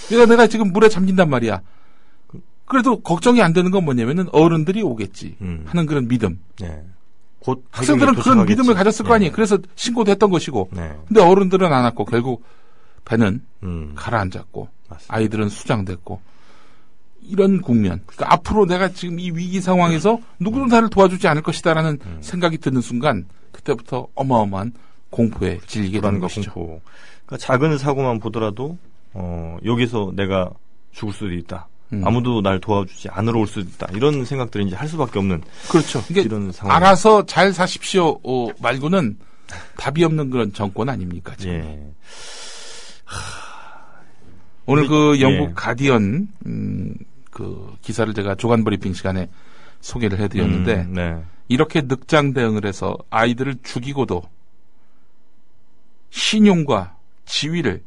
그러니까 0.07 0.29
내가 0.29 0.47
지금 0.47 0.71
물에 0.71 0.87
잠긴단 0.87 1.31
말이야. 1.31 1.61
그래도 2.65 3.01
걱정이 3.01 3.41
안 3.41 3.53
되는 3.53 3.71
건 3.71 3.85
뭐냐면은 3.85 4.27
어른들이 4.31 4.83
오겠지 4.83 5.35
음. 5.41 5.63
하는 5.65 5.87
그런 5.87 6.07
믿음. 6.07 6.39
예. 6.61 6.83
곧 7.39 7.65
학생들은 7.71 8.15
그런 8.15 8.45
믿음을 8.45 8.75
가졌을 8.75 9.05
예. 9.05 9.07
거 9.07 9.15
아니에요. 9.15 9.31
그래서 9.33 9.57
신고도 9.73 10.11
했던 10.11 10.29
것이고. 10.29 10.69
네. 10.73 10.95
근데 11.07 11.21
어른들은 11.21 11.73
안 11.73 11.85
왔고 11.85 12.05
결국 12.05 12.43
배는 13.03 13.41
음. 13.63 13.93
가라앉았고 13.95 14.69
맞습니다. 14.89 15.15
아이들은 15.15 15.49
수장됐고 15.49 16.21
이런 17.25 17.61
국면. 17.61 18.01
그러니까 18.05 18.33
앞으로 18.33 18.65
내가 18.65 18.89
지금 18.89 19.19
이 19.19 19.31
위기 19.31 19.61
상황에서 19.61 20.19
누구도 20.39 20.65
나를 20.65 20.89
도와주지 20.89 21.27
않을 21.27 21.41
것이다라는 21.41 21.99
음. 22.05 22.17
생각이 22.21 22.57
드는 22.57 22.81
순간 22.81 23.25
그때부터 23.51 24.07
어마어마한 24.15 24.73
공포에 25.09 25.59
질리게 25.67 26.01
되는 26.01 26.19
것이죠. 26.19 26.51
공포. 26.51 26.81
그러니까 27.25 27.45
작은 27.45 27.77
사고만 27.77 28.19
보더라도 28.19 28.77
어, 29.13 29.57
여기서 29.63 30.13
내가 30.15 30.49
죽을 30.91 31.13
수도 31.13 31.31
있다. 31.31 31.67
음. 31.93 32.01
아무도 32.05 32.41
날 32.41 32.59
도와주지 32.59 33.09
않으러 33.09 33.39
올 33.39 33.47
수도 33.47 33.61
있다. 33.61 33.87
이런 33.93 34.25
생각들을 34.25 34.67
이제 34.67 34.75
할 34.75 34.87
수밖에 34.87 35.19
없는 35.19 35.41
그렇죠. 35.69 36.03
이런 36.09 36.51
상황. 36.51 36.75
알아서 36.75 37.25
잘 37.25 37.53
사십시오 37.53 38.19
어, 38.23 38.47
말고는 38.59 39.17
답이 39.77 40.03
없는 40.03 40.29
그런 40.29 40.51
정권 40.53 40.89
아닙니까? 40.89 41.35
지금. 41.37 41.53
예. 41.53 41.93
오늘 44.65 44.87
그 44.87 45.19
영국 45.19 45.49
예. 45.49 45.53
가디언 45.55 46.27
음, 46.45 46.95
그 47.33 47.75
기사를 47.81 48.13
제가 48.13 48.35
조간 48.35 48.63
브리핑 48.63 48.93
시간에 48.93 49.29
소개를 49.81 50.19
해드렸는데 50.19 50.75
음, 50.83 50.93
네. 50.93 51.23
이렇게 51.47 51.81
늑장 51.81 52.33
대응을 52.33 52.65
해서 52.65 52.95
아이들을 53.09 53.55
죽이고도 53.63 54.21
신용과 56.11 56.95
지위를 57.25 57.83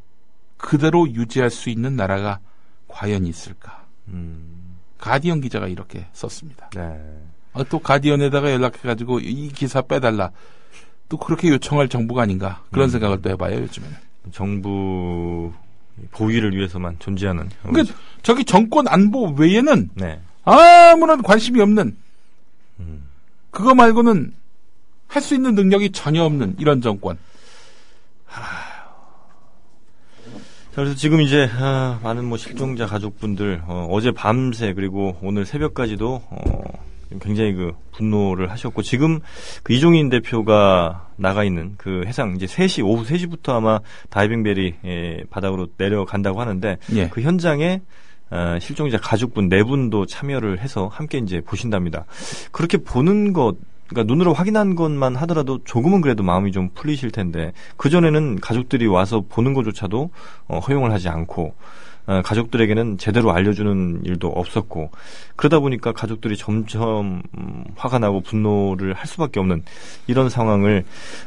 그대로 0.56 1.08
유지할 1.08 1.50
수 1.50 1.70
있는 1.70 1.96
나라가 1.96 2.40
과연 2.88 3.24
있을까? 3.26 3.84
음. 4.08 4.78
가디언 4.98 5.40
기자가 5.40 5.68
이렇게 5.68 6.06
썼습니다. 6.12 6.70
네. 6.74 7.00
아, 7.52 7.62
또 7.64 7.78
가디언에다가 7.78 8.50
연락해가지고 8.52 9.20
이 9.20 9.48
기사 9.48 9.80
빼달라. 9.80 10.30
또 11.08 11.16
그렇게 11.18 11.48
요청할 11.50 11.88
정부가 11.88 12.22
아닌가 12.22 12.64
그런 12.72 12.88
음. 12.88 12.90
생각을 12.90 13.22
또 13.22 13.30
해봐요 13.30 13.60
요즘에는. 13.60 13.96
정부 14.32 15.52
보위를 16.12 16.56
위해서만 16.56 16.96
존재하는. 16.98 17.48
그러니까 17.62 17.94
저기 18.22 18.44
정권 18.44 18.86
안보 18.88 19.30
외에는 19.36 19.90
네. 19.94 20.20
아무런 20.44 21.22
관심이 21.22 21.60
없는 21.60 21.96
음. 22.80 23.02
그거 23.50 23.74
말고는 23.74 24.32
할 25.08 25.22
수 25.22 25.34
있는 25.34 25.54
능력이 25.54 25.92
전혀 25.92 26.22
없는 26.24 26.56
이런 26.58 26.80
정권. 26.80 27.16
하... 28.26 28.42
자, 30.76 30.82
그래서 30.82 30.94
지금 30.94 31.22
이제 31.22 31.48
아, 31.58 31.98
많은 32.02 32.24
뭐 32.24 32.36
실종자 32.36 32.86
가족분들 32.86 33.62
어, 33.66 33.98
제 34.02 34.10
밤새 34.10 34.74
그리고 34.74 35.16
오늘 35.22 35.46
새벽까지도 35.46 36.22
어, 36.28 36.85
굉장히 37.20 37.52
그 37.54 37.72
분노를 37.92 38.50
하셨고 38.50 38.82
지금 38.82 39.20
그 39.62 39.72
이종인 39.72 40.08
대표가 40.08 41.08
나가 41.16 41.44
있는 41.44 41.74
그 41.76 42.02
해상 42.06 42.34
이제 42.36 42.46
3시 42.46 42.84
오후 42.84 43.04
3시부터 43.04 43.54
아마 43.54 43.80
다이빙 44.10 44.42
벨이 44.42 44.74
예, 44.84 45.22
바닥으로 45.30 45.68
내려간다고 45.76 46.40
하는데 46.40 46.78
예. 46.94 47.08
그 47.08 47.20
현장에 47.22 47.80
어, 48.30 48.58
실종자 48.60 48.98
가족분 48.98 49.48
네 49.48 49.62
분도 49.62 50.04
참여를 50.04 50.58
해서 50.60 50.88
함께 50.88 51.18
이제 51.18 51.40
보신답니다. 51.40 52.06
그렇게 52.50 52.78
보는 52.78 53.32
것 53.32 53.56
그러니까 53.88 54.12
눈으로 54.12 54.32
확인한 54.32 54.74
것만 54.74 55.14
하더라도 55.16 55.62
조금은 55.64 56.00
그래도 56.00 56.24
마음이 56.24 56.50
좀 56.50 56.70
풀리실 56.74 57.12
텐데 57.12 57.52
그 57.76 57.88
전에는 57.88 58.40
가족들이 58.40 58.86
와서 58.86 59.22
보는 59.28 59.54
것조차도 59.54 60.10
어, 60.48 60.58
허용을 60.58 60.92
하지 60.92 61.08
않고 61.08 61.44
어, 61.44 61.54
가족들에게는 62.06 62.98
제대로 62.98 63.32
알려주는 63.32 64.02
일도 64.04 64.28
없었고 64.28 64.90
그러다 65.34 65.58
보니까 65.58 65.92
가족들이 65.92 66.36
점점 66.36 67.22
음, 67.36 67.64
화가 67.76 67.98
나고 67.98 68.20
분노를 68.20 68.94
할 68.94 69.06
수밖에 69.06 69.40
없는 69.40 69.62
이런 70.06 70.28
상황을 70.28 70.84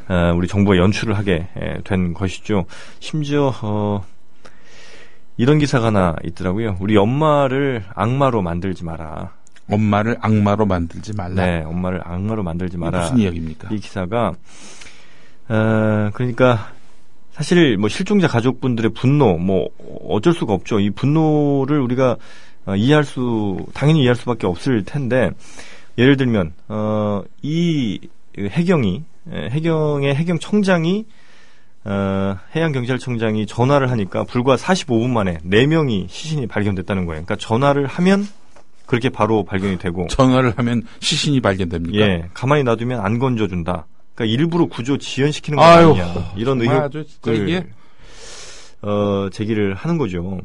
어, 0.08 0.32
우리 0.34 0.48
정부가 0.48 0.76
연출을 0.76 1.16
하게 1.16 1.48
된 1.84 2.14
것이죠. 2.14 2.64
심지어 2.98 3.52
어, 3.62 4.04
이런 5.36 5.58
기사가 5.58 5.86
하나 5.86 6.16
있더라고요. 6.24 6.76
우리 6.80 6.96
엄마를 6.96 7.84
악마로 7.94 8.42
만들지 8.42 8.84
마라. 8.84 9.32
엄마를 9.70 10.16
악마로 10.20 10.66
만들지 10.66 11.14
말라. 11.14 11.46
네, 11.46 11.62
엄마를 11.62 12.00
악마로 12.04 12.42
만들지 12.42 12.76
마라. 12.76 13.00
무슨 13.00 13.18
이야기입니까? 13.18 13.68
이 13.70 13.78
기사가 13.78 14.32
어, 15.48 16.10
그러니까 16.12 16.72
사실 17.40 17.78
뭐 17.78 17.88
실종자 17.88 18.28
가족분들의 18.28 18.92
분노 18.92 19.38
뭐 19.38 19.70
어쩔 20.06 20.34
수가 20.34 20.52
없죠. 20.52 20.78
이 20.78 20.90
분노를 20.90 21.80
우리가 21.80 22.18
어, 22.66 22.76
이해할 22.76 23.02
수 23.02 23.56
당연히 23.72 24.00
이해할 24.00 24.14
수밖에 24.14 24.46
없을 24.46 24.84
텐데 24.84 25.30
예를 25.96 26.18
들면 26.18 26.52
어, 26.68 27.22
이 27.40 27.98
해경이 28.38 29.04
해경의 29.26 30.14
해경청장이 30.16 31.06
어, 31.84 32.36
해양경찰청장이 32.54 33.46
전화를 33.46 33.90
하니까 33.90 34.24
불과 34.24 34.56
45분 34.56 35.08
만에 35.08 35.38
4명이 35.38 36.10
시신이 36.10 36.46
발견됐다는 36.46 37.06
거예요. 37.06 37.24
그러니까 37.24 37.36
전화를 37.36 37.86
하면 37.86 38.28
그렇게 38.84 39.08
바로 39.08 39.44
발견이 39.44 39.78
되고 39.78 40.08
전화를 40.08 40.52
하면 40.58 40.82
시신이 40.98 41.40
발견됩니까? 41.40 41.98
예, 42.04 42.28
가만히 42.34 42.64
놔두면 42.64 43.00
안 43.00 43.18
건져준다. 43.18 43.86
그러니까 44.20 44.24
일부러 44.24 44.66
구조 44.66 44.98
지연시키는 44.98 45.56
거 45.56 45.62
아니냐 45.62 46.32
이런 46.36 46.60
의혹을 46.60 47.48
예. 47.48 47.66
어, 48.82 49.28
제기를 49.32 49.74
하는 49.74 49.96
거죠. 49.96 50.40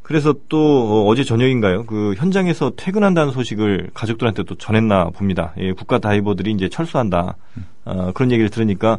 그래서 0.00 0.34
또 0.48 1.06
어, 1.06 1.14
제 1.14 1.22
저녁인가요? 1.22 1.84
그 1.84 2.14
현장에서 2.16 2.72
퇴근한다는 2.74 3.32
소식을 3.32 3.90
가족들한테 3.92 4.44
또 4.44 4.54
전했나 4.54 5.10
봅니다. 5.10 5.52
예, 5.58 5.72
국가 5.72 5.98
다이버들이 5.98 6.52
이제 6.52 6.68
철수한다. 6.70 7.36
어, 7.84 8.12
그런 8.14 8.30
얘기를 8.30 8.48
들으니까 8.48 8.98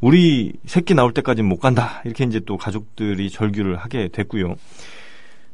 우리 0.00 0.52
새끼 0.66 0.94
나올 0.94 1.14
때까지는 1.14 1.48
못 1.48 1.58
간다. 1.58 2.02
이렇게 2.04 2.24
이제 2.24 2.40
또 2.44 2.56
가족들이 2.56 3.30
절규를 3.30 3.76
하게 3.76 4.08
됐고요. 4.08 4.56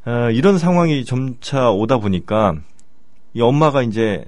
어, 0.07 0.31
이런 0.33 0.57
상황이 0.59 1.05
점차 1.05 1.71
오다 1.71 1.99
보니까 1.99 2.55
이 3.35 3.43
엄마가 3.43 3.83
이제 3.83 4.25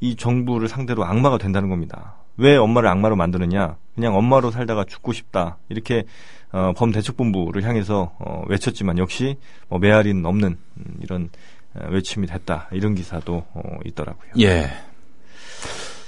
이 0.00 0.14
정부를 0.14 0.68
상대로 0.68 1.04
악마가 1.04 1.38
된다는 1.38 1.68
겁니다. 1.68 2.21
왜 2.36 2.56
엄마를 2.56 2.88
악마로 2.88 3.16
만드느냐? 3.16 3.76
그냥 3.94 4.16
엄마로 4.16 4.50
살다가 4.50 4.84
죽고 4.84 5.12
싶다. 5.12 5.58
이렇게 5.68 6.04
어, 6.50 6.72
범대책본부를 6.76 7.62
향해서 7.64 8.14
어, 8.18 8.44
외쳤지만 8.48 8.98
역시 8.98 9.36
뭐 9.68 9.78
메아리는 9.78 10.24
없는 10.24 10.58
음, 10.76 10.96
이런 11.00 11.30
어, 11.74 11.88
외침이 11.90 12.26
됐다. 12.26 12.68
이런 12.72 12.94
기사도 12.94 13.46
어, 13.52 13.78
있더라고요. 13.84 14.32
예. 14.40 14.70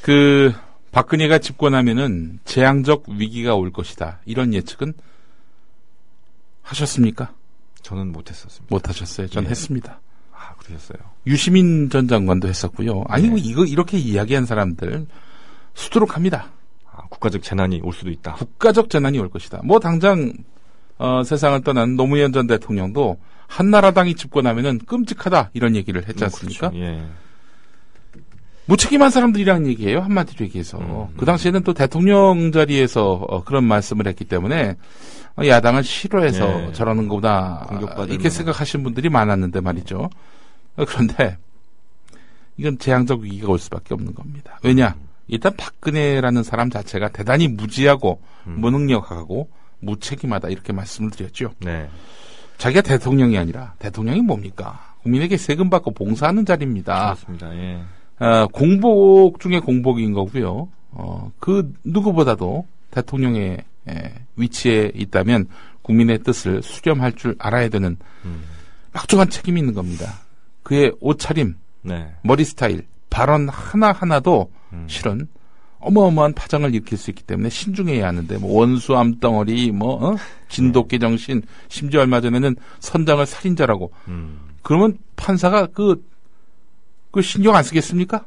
그 0.02 0.52
박근혜가 0.92 1.38
집권하면은 1.38 2.40
재앙적 2.44 3.08
위기가 3.08 3.54
올 3.54 3.72
것이다. 3.72 4.20
이런 4.26 4.54
예측은 4.54 4.92
하셨습니까? 6.62 7.32
저는 7.82 8.12
못했었습니다. 8.12 8.66
못하셨어요. 8.74 9.28
전 9.28 9.44
예. 9.44 9.48
했습니다. 9.48 10.00
아, 10.32 10.54
그러셨어요. 10.56 10.98
유시민 11.26 11.90
전 11.90 12.06
장관도 12.06 12.48
했었고요. 12.48 13.04
아니, 13.08 13.28
네. 13.28 13.40
이거 13.40 13.64
이렇게 13.64 13.98
이야기한 13.98 14.46
사람들 14.46 15.06
수두룩합니다. 15.74 16.50
아, 16.90 17.02
국가적 17.08 17.42
재난이 17.42 17.80
올 17.82 17.92
수도 17.92 18.10
있다. 18.10 18.34
국가적 18.34 18.90
재난이 18.90 19.18
올 19.18 19.28
것이다. 19.28 19.60
뭐 19.64 19.78
당장 19.80 20.32
어, 20.98 21.22
세상을 21.24 21.60
떠난 21.62 21.96
노무현 21.96 22.32
전 22.32 22.46
대통령도 22.46 23.18
한나라당이 23.46 24.14
집권하면은 24.14 24.78
끔찍하다 24.78 25.50
이런 25.52 25.76
얘기를 25.76 26.06
했지 26.06 26.24
음, 26.24 26.26
않습니까? 26.26 26.70
그렇죠. 26.70 26.84
예. 26.84 27.02
무책임한 28.66 29.10
사람들이란 29.10 29.66
얘기예요 29.66 30.00
한마디로 30.00 30.46
얘기해서 30.46 30.78
음, 30.78 30.84
음. 30.90 31.14
그 31.18 31.26
당시에는 31.26 31.62
또 31.64 31.74
대통령 31.74 32.50
자리에서 32.50 33.12
어, 33.12 33.44
그런 33.44 33.64
말씀을 33.64 34.06
했기 34.06 34.24
때문에 34.24 34.76
어, 35.36 35.46
야당을 35.46 35.84
싫어해서 35.84 36.68
예. 36.68 36.72
저러는 36.72 37.08
거다 37.08 37.68
이렇게 38.08 38.30
생각하시는 38.30 38.82
분들이 38.82 39.08
많았는데 39.10 39.60
말이죠. 39.60 40.08
어, 40.76 40.84
그런데 40.86 41.36
이건 42.56 42.78
재앙적 42.78 43.20
위기가 43.20 43.48
올 43.50 43.58
수밖에 43.58 43.94
없는 43.94 44.14
겁니다. 44.14 44.58
왜냐? 44.62 44.94
일단 45.26 45.54
박근혜라는 45.56 46.42
사람 46.42 46.70
자체가 46.70 47.08
대단히 47.08 47.48
무지하고 47.48 48.20
음. 48.46 48.60
무능력하고 48.60 49.48
무책임하다 49.80 50.48
이렇게 50.48 50.72
말씀을 50.72 51.10
드렸죠. 51.10 51.52
네. 51.60 51.88
자기가 52.58 52.82
대통령이 52.82 53.36
아니라 53.38 53.74
대통령이 53.78 54.22
뭡니까? 54.22 54.94
국민에게 55.02 55.36
세금 55.36 55.70
받고 55.70 55.92
봉사하는 55.92 56.46
자리입니다. 56.46 57.14
그렇습니다. 57.14 57.54
예. 57.56 57.82
어, 58.18 58.46
공복 58.52 59.40
중에 59.40 59.58
공복인 59.60 60.12
거고요. 60.12 60.68
어, 60.92 61.32
그 61.38 61.72
누구보다도 61.84 62.66
대통령의 62.90 63.64
예, 63.90 64.14
위치에 64.36 64.92
있다면 64.94 65.48
국민의 65.82 66.20
뜻을 66.20 66.62
수렴할 66.62 67.12
줄 67.14 67.34
알아야 67.38 67.68
되는 67.68 67.98
음. 68.24 68.44
막중한 68.92 69.28
책임이 69.28 69.60
있는 69.60 69.74
겁니다. 69.74 70.20
그의 70.62 70.92
옷차림, 71.00 71.56
네. 71.82 72.14
머리 72.22 72.44
스타일, 72.44 72.86
발언 73.14 73.48
하나 73.48 73.92
하나도 73.92 74.50
음. 74.72 74.86
실은 74.88 75.28
어마어마한 75.78 76.32
파장을 76.32 76.74
일으킬 76.74 76.98
수 76.98 77.10
있기 77.10 77.22
때문에 77.22 77.48
신중해야 77.48 78.08
하는데 78.08 78.38
뭐 78.38 78.58
원수 78.58 78.96
암 78.96 79.20
덩어리, 79.20 79.70
뭐 79.70 80.04
어? 80.04 80.16
진돗개 80.48 80.98
정신, 80.98 81.42
심지어 81.68 82.00
얼마 82.00 82.20
전에는 82.20 82.56
선장을 82.80 83.24
살인자라고. 83.24 83.92
음. 84.08 84.40
그러면 84.62 84.98
판사가 85.14 85.66
그그 85.66 87.22
신경 87.22 87.54
안 87.54 87.62
쓰겠습니까? 87.62 88.26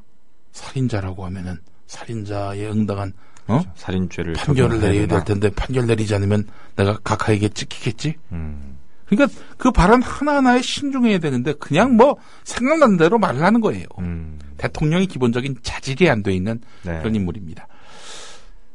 살인자라고 0.53 1.25
하면은 1.25 1.57
살인자에 1.87 2.67
응당한 2.67 3.11
어? 3.47 3.59
그렇죠. 3.59 3.71
살인죄를 3.75 4.33
판결을 4.33 4.79
내려야 4.79 5.07
될 5.07 5.23
텐데 5.25 5.49
판결 5.49 5.85
내리지 5.85 6.15
않으면 6.15 6.47
내가 6.77 6.97
각하에게 7.03 7.49
찍히겠지. 7.49 8.15
음. 8.31 8.77
그러니까 9.05 9.37
그 9.57 9.71
발언 9.71 10.01
하나하나에 10.01 10.61
신중해야 10.61 11.17
되는데 11.19 11.51
그냥 11.53 11.97
뭐 11.97 12.15
생각나는 12.45 12.95
대로 12.95 13.17
말을 13.19 13.43
하는 13.43 13.59
거예요. 13.59 13.85
음. 13.99 14.39
대통령이 14.57 15.07
기본적인 15.07 15.57
자질이 15.63 16.09
안 16.09 16.23
돼 16.23 16.33
있는 16.33 16.59
네. 16.83 16.97
그런 16.99 17.15
인물입니다. 17.15 17.67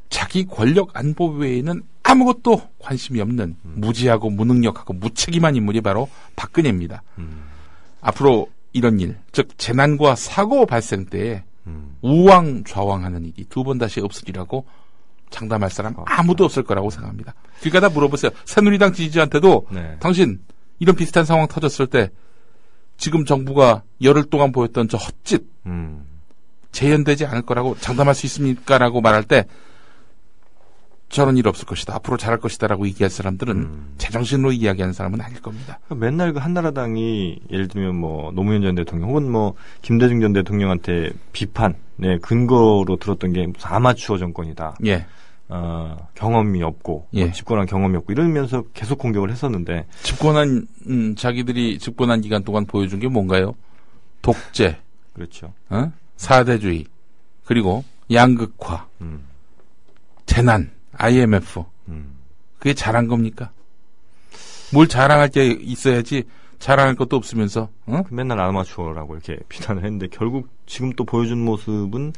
자기 0.08 0.44
권력 0.46 0.90
안보 0.94 1.28
외에는 1.28 1.82
아무것도 2.02 2.60
관심이 2.78 3.20
없는 3.20 3.56
음. 3.64 3.74
무지하고 3.76 4.28
무능력하고 4.30 4.92
무책임한 4.94 5.56
인물이 5.56 5.80
바로 5.80 6.08
박근혜입니다. 6.36 7.02
음. 7.18 7.44
앞으로 8.00 8.48
이런 8.72 9.00
일, 9.00 9.16
즉 9.32 9.48
재난과 9.58 10.14
사고 10.16 10.66
발생 10.66 11.06
때에 11.06 11.44
음. 11.66 11.96
우왕좌왕하는 12.02 13.24
일이 13.26 13.44
두 13.48 13.62
번 13.64 13.78
다시 13.78 14.00
없으리라고 14.00 14.66
장담할 15.30 15.70
사람 15.70 15.94
아, 15.98 16.04
아무도 16.06 16.44
없을 16.44 16.62
거라고 16.62 16.90
생각합니다. 16.90 17.34
그러니까 17.60 17.80
다 17.80 17.88
물어보세요. 17.88 18.30
새누리당 18.44 18.92
지지자한테도 18.92 19.66
네. 19.70 19.96
당신 20.00 20.40
이런 20.78 20.94
비슷한 20.96 21.24
상황 21.24 21.46
터졌을 21.48 21.86
때 21.86 22.10
지금 22.96 23.24
정부가 23.24 23.82
열흘 24.02 24.24
동안 24.24 24.52
보였던 24.52 24.88
저 24.88 24.96
헛짓 24.96 25.44
음. 25.66 26.04
재현되지 26.70 27.26
않을 27.26 27.42
거라고 27.42 27.76
장담할 27.78 28.14
수 28.14 28.26
있습니까라고 28.26 29.00
말할 29.00 29.24
때 29.24 29.46
저런 31.12 31.36
일 31.36 31.46
없을 31.46 31.66
것이다. 31.66 31.94
앞으로 31.94 32.16
잘할 32.16 32.40
것이다라고 32.40 32.86
얘기할 32.86 33.10
사람들은 33.10 33.54
음. 33.54 33.94
제정신으로 33.98 34.52
이야기하는 34.52 34.94
사람은 34.94 35.20
아닐 35.20 35.42
겁니다. 35.42 35.78
그러니까 35.84 36.06
맨날 36.06 36.32
그 36.32 36.38
한나라당이 36.38 37.40
예를 37.50 37.68
들면 37.68 37.94
뭐 37.94 38.32
노무현 38.32 38.62
전 38.62 38.74
대통령 38.74 39.10
혹은 39.10 39.30
뭐 39.30 39.54
김대중 39.82 40.22
전 40.22 40.32
대통령한테 40.32 41.12
비판, 41.32 41.74
네, 41.96 42.16
근거로 42.18 42.96
들었던 42.98 43.34
게 43.34 43.46
아마추어 43.62 44.16
정권이다. 44.16 44.78
예. 44.86 45.06
어, 45.54 46.08
경험이 46.14 46.62
없고 46.62 46.92
뭐 46.92 47.08
예. 47.12 47.24
뭐 47.24 47.32
집권한 47.32 47.66
경험이 47.66 47.98
없고 47.98 48.12
이러면서 48.12 48.64
계속 48.72 48.98
공격을 48.98 49.30
했었는데 49.30 49.86
집권한 50.02 50.66
음, 50.88 51.14
자기들이 51.14 51.78
집권한 51.78 52.22
기간 52.22 52.42
동안 52.42 52.64
보여준 52.64 53.00
게 53.00 53.08
뭔가요? 53.08 53.54
독재, 54.22 54.78
그렇죠. 55.12 55.52
어? 55.68 55.92
사대주의 56.16 56.86
그리고 57.44 57.84
양극화, 58.10 58.86
음. 59.02 59.24
재난 60.24 60.70
IMF. 60.92 61.64
음. 61.88 62.16
그게 62.58 62.72
잘한 62.72 63.08
겁니까? 63.08 63.50
뭘 64.72 64.88
자랑할 64.88 65.28
게 65.28 65.48
있어야지 65.48 66.24
자랑할 66.58 66.94
것도 66.94 67.16
없으면서 67.16 67.68
어? 67.86 68.02
맨날 68.10 68.40
아마추어라고 68.40 69.14
이렇게 69.14 69.36
비난을 69.50 69.84
했는데 69.84 70.06
결국 70.10 70.48
지금 70.64 70.92
또 70.92 71.04
보여준 71.04 71.44
모습은 71.44 72.12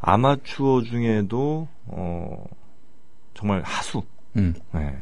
아마추어 0.00 0.82
중에도 0.82 1.68
어 1.86 2.44
정말 3.36 3.62
하수. 3.62 4.02
음. 4.36 4.54
네. 4.72 4.96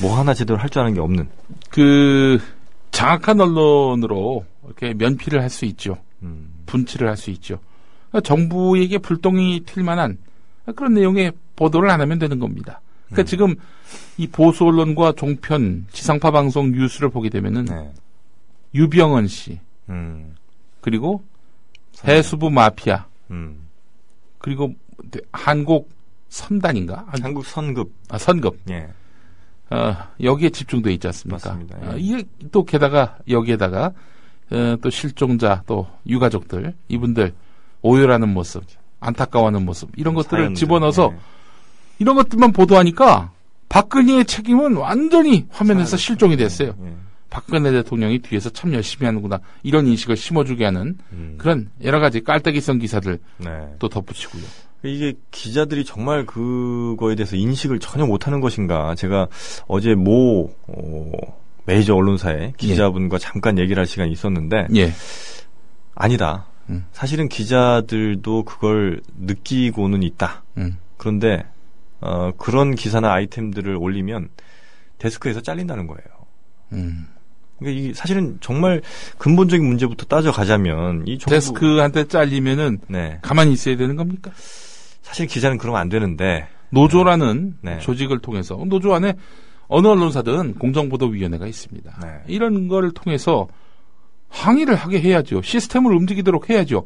뭐 0.00 0.18
하나 0.18 0.34
제대로 0.34 0.58
할 0.58 0.68
줄 0.68 0.82
아는 0.82 0.94
게 0.94 1.00
없는. 1.00 1.28
그 1.70 2.38
장악한 2.90 3.40
언론으로 3.40 4.44
이렇게 4.64 4.94
면피를 4.94 5.40
할 5.40 5.50
수 5.50 5.64
있죠. 5.66 5.96
음. 6.22 6.52
분치를 6.66 7.08
할 7.08 7.16
수 7.16 7.30
있죠. 7.30 7.58
그러니까 8.08 8.26
정부에게 8.26 8.98
불똥이 8.98 9.60
튈 9.66 9.82
만한 9.82 10.18
그런 10.76 10.94
내용의 10.94 11.32
보도를 11.56 11.90
안 11.90 12.00
하면 12.00 12.18
되는 12.18 12.38
겁니다. 12.38 12.80
그러니까 13.06 13.22
음. 13.22 13.26
지금 13.26 13.54
이 14.16 14.26
보수 14.26 14.64
언론과 14.64 15.12
종편 15.16 15.86
지상파 15.90 16.30
방송 16.30 16.70
뉴스를 16.72 17.08
보게 17.10 17.28
되면은 17.28 17.64
네. 17.64 17.92
유병헌 18.74 19.26
씨 19.26 19.58
음. 19.88 20.34
그리고 20.80 21.22
해수부 22.06 22.50
마피아 22.50 23.06
음. 23.30 23.66
그리고 24.38 24.72
한국 25.32 25.90
선단인가? 26.30 27.06
한국 27.20 27.44
선급. 27.44 27.92
아 28.08 28.16
선급. 28.16 28.58
예. 28.70 28.88
어, 29.68 29.96
여기에 30.22 30.50
집중돼 30.50 30.92
있지 30.94 31.06
않습니까? 31.08 31.50
맞습니다. 31.50 31.78
예. 31.82 31.86
어, 31.88 31.96
이게 31.98 32.24
또 32.50 32.64
게다가 32.64 33.18
여기에다가 33.28 33.92
어, 34.50 34.76
또 34.80 34.90
실종자 34.90 35.62
또 35.66 35.86
유가족들 36.06 36.74
이분들 36.88 37.34
오열하는 37.82 38.28
모습, 38.28 38.64
안타까워하는 39.00 39.64
모습 39.64 39.90
이런 39.96 40.14
것들을 40.14 40.38
사연들, 40.38 40.54
집어넣어서 40.58 41.10
예. 41.12 41.18
이런 41.98 42.16
것들만 42.16 42.52
보도하니까 42.52 43.32
박근혜의 43.68 44.24
책임은 44.24 44.76
완전히 44.76 45.46
화면에서 45.50 45.96
실종이 45.96 46.36
됐어요. 46.36 46.74
예. 46.82 46.94
박근혜 47.28 47.70
대통령이 47.70 48.18
뒤에서 48.20 48.50
참 48.50 48.72
열심히 48.74 49.06
하는구나 49.06 49.38
이런 49.62 49.86
인식을 49.86 50.16
심어주게 50.16 50.64
하는 50.64 50.98
음. 51.12 51.36
그런 51.38 51.70
여러 51.82 52.00
가지 52.00 52.22
깔때기성 52.22 52.78
기사들 52.78 53.20
네. 53.38 53.74
또 53.78 53.88
덧붙이고요. 53.88 54.42
이게 54.82 55.14
기자들이 55.30 55.84
정말 55.84 56.24
그거에 56.24 57.14
대해서 57.14 57.36
인식을 57.36 57.80
전혀 57.80 58.06
못하는 58.06 58.40
것인가? 58.40 58.94
제가 58.94 59.28
어제 59.66 59.94
모 59.94 60.54
어, 60.66 61.12
메이저 61.66 61.94
언론사의 61.94 62.54
기자분과 62.56 63.16
예. 63.16 63.18
잠깐 63.18 63.58
얘기를 63.58 63.78
할 63.78 63.86
시간이 63.86 64.10
있었는데 64.12 64.68
예. 64.76 64.92
아니다. 65.94 66.46
음. 66.70 66.86
사실은 66.92 67.28
기자들도 67.28 68.44
그걸 68.44 69.00
느끼고는 69.18 70.02
있다. 70.02 70.42
음. 70.56 70.78
그런데 70.96 71.44
어, 72.00 72.30
그런 72.38 72.74
기사나 72.74 73.12
아이템들을 73.12 73.76
올리면 73.76 74.30
데스크에서 74.98 75.42
잘린다는 75.42 75.86
거예요. 75.86 76.04
음. 76.72 77.08
그러니까 77.58 77.80
이 77.80 77.92
사실은 77.92 78.38
정말 78.40 78.80
근본적인 79.18 79.66
문제부터 79.66 80.06
따져가자면 80.06 81.04
이 81.06 81.18
정부 81.18 81.30
데스크한테 81.30 82.08
잘리면은 82.08 82.78
네. 82.88 83.18
가만히 83.20 83.52
있어야 83.52 83.76
되는 83.76 83.96
겁니까? 83.96 84.30
사실 85.02 85.26
기자는 85.26 85.58
그러면 85.58 85.80
안 85.80 85.88
되는데 85.88 86.46
노조라는 86.70 87.56
네. 87.62 87.78
조직을 87.78 88.20
통해서 88.20 88.56
노조 88.66 88.94
안에 88.94 89.14
어느 89.68 89.86
언론사든 89.86 90.54
공정보도위원회가 90.54 91.46
있습니다. 91.46 91.98
네. 92.02 92.08
이런 92.26 92.68
거를 92.68 92.92
통해서 92.92 93.48
항의를 94.28 94.74
하게 94.76 95.00
해야죠. 95.00 95.42
시스템을 95.42 95.92
움직이도록 95.94 96.50
해야죠. 96.50 96.84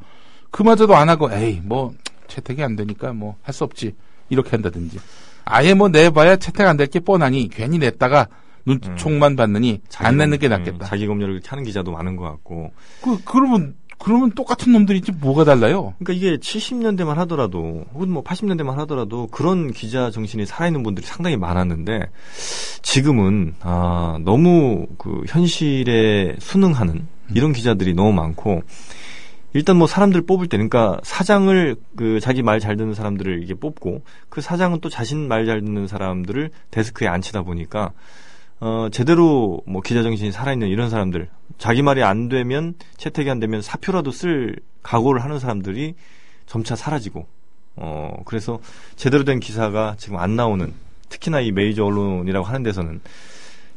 그마저도 0.50 0.94
안 0.96 1.08
하고 1.08 1.30
에이 1.32 1.60
뭐 1.62 1.92
채택이 2.28 2.62
안 2.62 2.76
되니까 2.76 3.12
뭐 3.12 3.36
할 3.42 3.52
수 3.52 3.64
없지 3.64 3.94
이렇게 4.30 4.50
한다든지 4.50 4.98
아예 5.44 5.74
뭐 5.74 5.88
내봐야 5.88 6.36
채택 6.36 6.66
안 6.66 6.76
될 6.76 6.86
게 6.86 7.00
뻔하니 7.00 7.48
괜히 7.52 7.78
냈다가 7.78 8.28
눈총만 8.66 9.32
음. 9.32 9.36
받느니 9.36 9.82
안 9.98 10.16
내는 10.16 10.38
게 10.38 10.48
낫겠다. 10.48 10.86
음, 10.86 10.88
자기 10.88 11.06
검열을 11.06 11.42
하는 11.46 11.64
기자도 11.64 11.92
많은 11.92 12.16
것 12.16 12.24
같고. 12.24 12.72
그 13.02 13.18
그러면 13.24 13.74
그러면 13.98 14.32
똑같은 14.32 14.72
놈들이지 14.72 15.12
뭐가 15.12 15.44
달라요? 15.44 15.94
그러니까 15.98 16.12
이게 16.12 16.36
70년대만 16.36 17.14
하더라도 17.14 17.84
혹은 17.94 18.10
뭐 18.10 18.22
80년대만 18.22 18.74
하더라도 18.76 19.28
그런 19.28 19.72
기자 19.72 20.10
정신이 20.10 20.46
살아있는 20.46 20.82
분들이 20.82 21.06
상당히 21.06 21.36
많았는데 21.36 22.10
지금은 22.82 23.54
아 23.60 24.18
너무 24.24 24.86
그 24.98 25.22
현실에 25.28 26.36
순응하는 26.38 27.06
이런 27.34 27.52
기자들이 27.52 27.94
너무 27.94 28.12
많고 28.12 28.62
일단 29.54 29.76
뭐 29.76 29.86
사람들 29.86 30.22
뽑을 30.22 30.48
때 30.48 30.56
그러니까 30.56 30.98
사장을 31.04 31.76
그 31.96 32.18
자기 32.20 32.42
말 32.42 32.58
잘 32.58 32.76
듣는 32.76 32.92
사람들을 32.92 33.42
이게 33.42 33.54
뽑고 33.54 34.02
그 34.28 34.40
사장은 34.40 34.80
또 34.80 34.88
자신 34.88 35.28
말 35.28 35.46
잘 35.46 35.60
듣는 35.60 35.86
사람들을 35.86 36.50
데스크에 36.72 37.06
앉히다 37.06 37.42
보니까 37.42 37.92
어, 38.66 38.88
제대로 38.90 39.60
뭐 39.66 39.82
기자 39.82 40.02
정신이 40.02 40.32
살아있는 40.32 40.68
이런 40.68 40.88
사람들, 40.88 41.28
자기 41.58 41.82
말이 41.82 42.02
안 42.02 42.30
되면 42.30 42.72
채택이 42.96 43.28
안 43.28 43.38
되면 43.38 43.60
사표라도 43.60 44.10
쓸 44.10 44.56
각오를 44.82 45.22
하는 45.22 45.38
사람들이 45.38 45.96
점차 46.46 46.74
사라지고, 46.74 47.26
어, 47.76 48.22
그래서 48.24 48.60
제대로 48.96 49.24
된 49.24 49.38
기사가 49.38 49.96
지금 49.98 50.16
안 50.16 50.34
나오는, 50.34 50.72
특히나 51.10 51.42
이 51.42 51.52
메이저 51.52 51.84
언론이라고 51.84 52.46
하는 52.46 52.62
데서는 52.62 53.02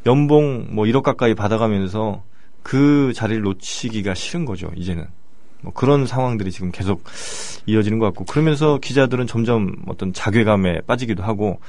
연봉 0.06 0.68
뭐 0.70 0.86
1억 0.86 1.04
가까이 1.04 1.36
받아가면서 1.36 2.24
그 2.64 3.12
자리를 3.14 3.42
놓치기가 3.42 4.14
싫은 4.14 4.46
거죠, 4.46 4.72
이제는. 4.78 5.06
뭐 5.64 5.74
그런 5.74 6.06
상황들이 6.06 6.50
지금 6.50 6.72
계속 6.72 7.04
이어지는 7.66 8.00
것 8.00 8.06
같고, 8.06 8.24
그러면서 8.24 8.78
기자들은 8.78 9.28
점점 9.28 9.76
어떤 9.86 10.14
자괴감에 10.14 10.84
빠지기도 10.88 11.24
하고, 11.24 11.60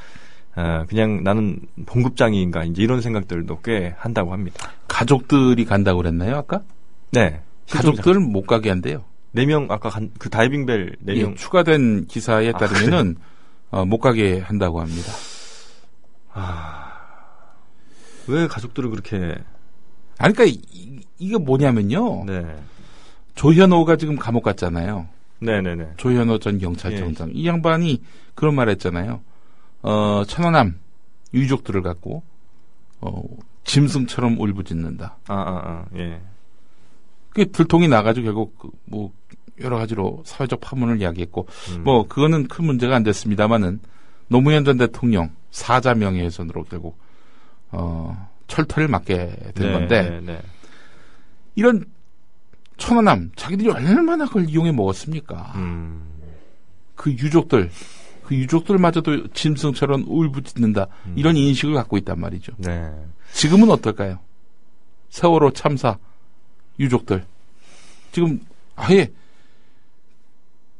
어, 0.56 0.84
그냥 0.88 1.22
나는 1.22 1.60
봉급장이인가 1.86 2.64
이제 2.64 2.82
이런 2.82 3.00
생각들도 3.00 3.60
꽤 3.62 3.94
한다고 3.98 4.32
합니다. 4.32 4.72
가족들이 4.88 5.64
간다고 5.64 5.98
그랬나요 5.98 6.36
아까? 6.36 6.62
네. 7.12 7.40
가족들 7.70 8.18
못 8.18 8.46
가게 8.46 8.70
한대요. 8.70 9.04
네 9.32 9.44
명 9.44 9.66
아까 9.70 9.88
간, 9.90 10.10
그 10.18 10.30
다이빙벨 10.30 10.96
네 11.00 11.14
명. 11.14 11.30
예, 11.30 11.34
추가된 11.34 12.06
기사에 12.06 12.48
아, 12.48 12.52
따르면은 12.58 13.16
아, 13.70 13.80
어, 13.80 13.84
못 13.84 13.98
가게 13.98 14.40
한다고 14.40 14.80
합니다. 14.80 15.12
아, 16.32 16.92
왜 18.26 18.46
가족들을 18.46 18.90
그렇게? 18.90 19.16
아니, 20.18 20.34
그러니까 20.34 20.44
이, 20.72 21.00
이게 21.18 21.36
뭐냐면요. 21.36 22.24
네. 22.26 22.56
조현호가 23.34 23.96
지금 23.96 24.16
감옥 24.16 24.42
갔잖아요. 24.44 25.08
네네네. 25.40 25.90
조현호 25.98 26.38
전 26.38 26.58
경찰청장 26.58 27.28
예. 27.28 27.32
이 27.34 27.46
양반이 27.46 28.02
그런 28.34 28.54
말했잖아요. 28.56 29.20
어, 29.82 30.22
천안함 30.26 30.78
유족들을 31.34 31.82
갖고 31.82 32.22
어, 33.00 33.22
짐승처럼 33.64 34.40
울부짖는다. 34.40 35.18
아, 35.28 35.34
아, 35.34 35.62
아, 35.64 35.84
예. 35.96 36.20
그 37.30 37.50
들통이 37.50 37.88
나가지고 37.88 38.24
결국 38.24 38.58
그 38.58 38.70
뭐 38.86 39.12
여러 39.60 39.76
가지로 39.78 40.22
사회적 40.24 40.60
파문을 40.60 41.00
이야기했고 41.00 41.46
음. 41.70 41.84
뭐 41.84 42.06
그거는 42.06 42.48
큰 42.48 42.64
문제가 42.64 42.96
안 42.96 43.02
됐습니다만은 43.02 43.80
노무현 44.28 44.64
전 44.64 44.76
대통령 44.78 45.30
사자 45.50 45.94
명예훼손으로 45.94 46.64
결국 46.64 46.98
어, 47.70 48.28
철퇴를 48.46 48.88
맞게 48.88 49.52
된 49.54 49.66
네, 49.66 49.72
건데 49.72 50.02
네, 50.02 50.20
네. 50.20 50.42
이런 51.54 51.84
천안함 52.76 53.32
자기들이 53.34 53.70
얼마나 53.70 54.26
그걸 54.26 54.48
이용해 54.48 54.72
먹었습니까? 54.72 55.52
음. 55.56 56.04
그 56.94 57.10
유족들 57.10 57.70
그 58.28 58.34
유족들마저도 58.34 59.28
짐승처럼 59.28 60.04
울부짖는다 60.06 60.86
음. 61.06 61.14
이런 61.16 61.34
인식을 61.34 61.72
갖고 61.72 61.96
있단 61.96 62.20
말이죠. 62.20 62.52
네. 62.58 62.92
지금은 63.32 63.70
어떨까요? 63.70 64.18
세월호 65.08 65.52
참사 65.52 65.96
유족들 66.78 67.24
지금 68.12 68.38
아예 68.76 69.10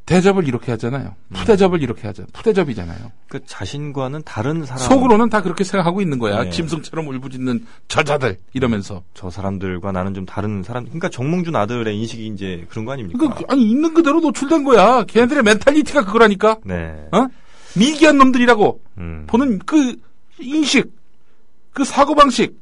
대접을 0.08 0.48
이렇게 0.48 0.72
하잖아요. 0.72 1.14
푸대접을 1.34 1.80
음. 1.80 1.82
이렇게 1.82 2.06
하죠. 2.06 2.24
푸대접이잖아요. 2.32 3.12
그 3.28 3.40
자신과는 3.44 4.22
다른 4.24 4.64
사람 4.64 4.82
속으로는 4.82 5.28
다 5.28 5.42
그렇게 5.42 5.64
생각하고 5.64 6.00
있는 6.00 6.18
거야. 6.18 6.44
네. 6.44 6.50
짐승처럼 6.50 7.06
울부짖는 7.08 7.66
저자들 7.88 8.38
이러면서 8.54 9.02
저 9.12 9.28
사람들과 9.28 9.92
나는 9.92 10.14
좀 10.14 10.24
다른 10.24 10.62
사람. 10.62 10.84
그러니까 10.84 11.10
정몽준 11.10 11.54
아들의 11.54 11.94
인식이 11.94 12.26
이제 12.28 12.64
그런 12.70 12.86
거 12.86 12.92
아닙니까? 12.92 13.18
그러니까 13.18 13.52
아니 13.52 13.70
있는 13.70 13.92
그대로 13.92 14.20
노출된 14.20 14.64
거야. 14.64 15.04
걔네들의 15.04 15.42
mentality가 15.42 16.06
그거라니까. 16.06 16.56
네. 16.64 17.06
어? 17.12 17.26
미개한 17.76 18.16
놈들이라고 18.16 18.80
음. 18.96 19.24
보는 19.26 19.58
그 19.66 19.94
인식, 20.40 20.90
그 21.74 21.84
사고 21.84 22.14
방식, 22.14 22.58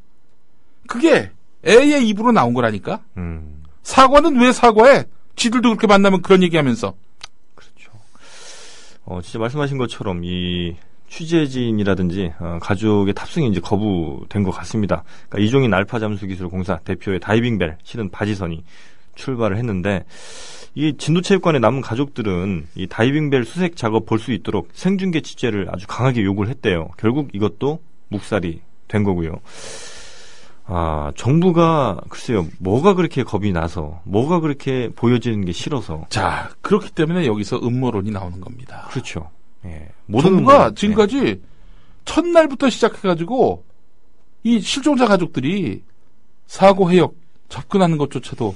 그게 0.89 1.31
애의 1.65 2.09
입으로 2.09 2.33
나온 2.33 2.55
거라니까. 2.55 3.03
음. 3.19 3.63
사과는 3.85 4.41
왜 4.41 4.51
사과해? 4.51 5.05
지들도 5.37 5.69
그렇게 5.69 5.87
만나면 5.87 6.23
그런 6.23 6.43
얘기하면서. 6.43 6.95
어, 9.07 9.21
진짜 9.23 9.39
말씀하신 9.39 9.79
것처럼 9.79 10.23
이 10.25 10.77
취재진이라든지 11.09 12.33
어, 12.41 12.59
가족의 12.61 13.15
탑승이 13.15 13.49
이제 13.49 13.61
거부된 13.61 14.43
것 14.43 14.51
같습니다. 14.51 15.05
그러니까 15.29 15.47
이종인 15.47 15.73
알파 15.73 15.99
잠수 15.99 16.27
기술 16.27 16.49
공사 16.49 16.79
대표의 16.79 17.21
다이빙벨 17.21 17.79
실은 17.85 18.11
바지선이 18.11 18.65
출발을 19.15 19.57
했는데 19.57 20.05
이 20.75 20.95
진도체육관에 20.99 21.59
남은 21.59 21.81
가족들은 21.81 22.67
이 22.75 22.87
다이빙벨 22.87 23.45
수색 23.45 23.77
작업 23.77 24.05
볼 24.05 24.19
수 24.19 24.33
있도록 24.33 24.69
생중계 24.73 25.21
취재를 25.23 25.69
아주 25.71 25.87
강하게 25.87 26.23
요구를 26.25 26.51
했대요. 26.51 26.91
결국 26.99 27.31
이것도 27.33 27.81
묵살이 28.09 28.61
된 28.89 29.05
거고요. 29.05 29.41
아, 30.69 31.13
정부가 31.17 32.01
글쎄요, 32.09 32.47
뭐가 32.59 32.95
그렇게 32.95 33.23
겁이 33.23 33.53
나서, 33.53 34.01
뭐가 34.05 34.41
그렇게 34.41 34.91
보여지는 34.95 35.45
게 35.45 35.53
싫어서. 35.53 36.07
자, 36.09 36.51
그렇기 36.61 36.91
때문에 36.91 37.27
여기서 37.27 37.59
음모론이 37.59 38.11
나오는 38.11 38.41
겁니다. 38.41 38.87
그렇죠. 38.91 39.31
예. 39.65 39.89
정부가 40.11 40.29
음모론, 40.29 40.75
지금까지 40.75 41.19
예. 41.19 41.41
첫날부터 42.05 42.69
시작해가지고 42.69 43.65
이 44.43 44.61
실종자 44.61 45.07
가족들이 45.07 45.83
사고 46.47 46.91
해역 46.91 47.15
접근하는 47.49 47.97
것조차도 47.97 48.55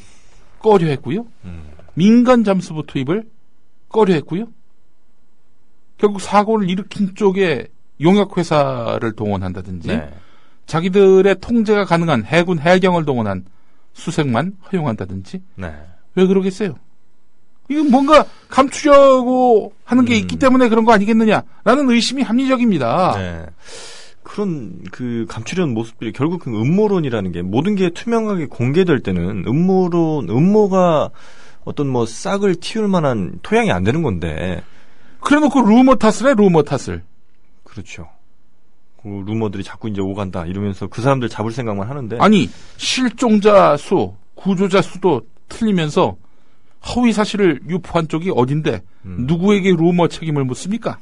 꺼려 0.61 0.89
했고요. 0.89 1.27
음. 1.45 1.71
민간 1.95 2.45
잠수부 2.45 2.87
투입을 2.87 3.29
꺼려 3.89 4.15
했고요. 4.15 4.47
결국 5.99 6.21
사고를 6.21 6.71
일으킨 6.71 7.15
쪽에 7.15 7.69
용역 8.01 8.39
회사를 8.39 9.13
동원한다든지 9.13 9.89
네. 9.89 10.11
자기들의 10.71 11.35
통제가 11.41 11.85
가능한 11.85 12.25
해군 12.25 12.61
해경을 12.61 13.05
동원한 13.05 13.45
수색만 13.93 14.53
허용한다든지 14.71 15.43
네. 15.57 15.75
왜 16.15 16.27
그러겠어요? 16.27 16.77
이건 17.69 17.91
뭔가 17.91 18.25
감추려고 18.49 19.73
하는 19.85 20.05
게 20.05 20.15
음. 20.15 20.19
있기 20.21 20.37
때문에 20.37 20.69
그런 20.69 20.85
거 20.85 20.93
아니겠느냐라는 20.93 21.91
의심이 21.91 22.23
합리적입니다. 22.23 23.15
네. 23.17 23.47
그런 24.23 24.81
그 24.93 25.27
감추려는 25.29 25.75
모습들이 25.75 26.13
결국 26.13 26.43
그 26.43 26.51
음모론이라는 26.51 27.33
게 27.33 27.43
모든 27.43 27.75
게 27.75 27.91
투명하게 27.91 28.47
공개될 28.47 29.01
때는 29.01 29.45
음모론 29.49 30.29
음모가 30.29 31.11
어떤 31.65 31.89
뭐 31.89 32.07
싹을 32.07 32.55
틔울 32.61 32.87
만한 32.87 33.41
토양이 33.43 33.73
안 33.73 33.83
되는 33.83 34.03
건데 34.03 34.63
그래놓고 35.19 35.63
루머 35.63 35.97
탓을 35.97 36.31
해 36.31 36.35
루머 36.35 36.63
탓을 36.63 37.03
그렇죠. 37.65 38.09
그 39.03 39.09
루머들이 39.27 39.65
자꾸 39.65 39.89
이제 39.89 40.01
오간다 40.01 40.47
이러면서 40.47 40.87
그 40.87 41.01
사람들 41.03 41.29
잡을 41.29 41.53
생각만 41.53 41.89
하는데 41.89 42.19
아니 42.21 42.49
실종자 42.77 43.77
수 43.77 44.15
구조자 44.35 44.83
수도 44.83 45.23
틀리면서 45.49 46.17
허위 46.95 47.13
사실을 47.13 47.61
유포한 47.69 48.09
쪽이 48.09 48.31
어딘데 48.35 48.83
음. 49.05 49.25
누구에게 49.27 49.71
루머 49.71 50.09
책임을 50.09 50.45
묻습니까? 50.45 50.99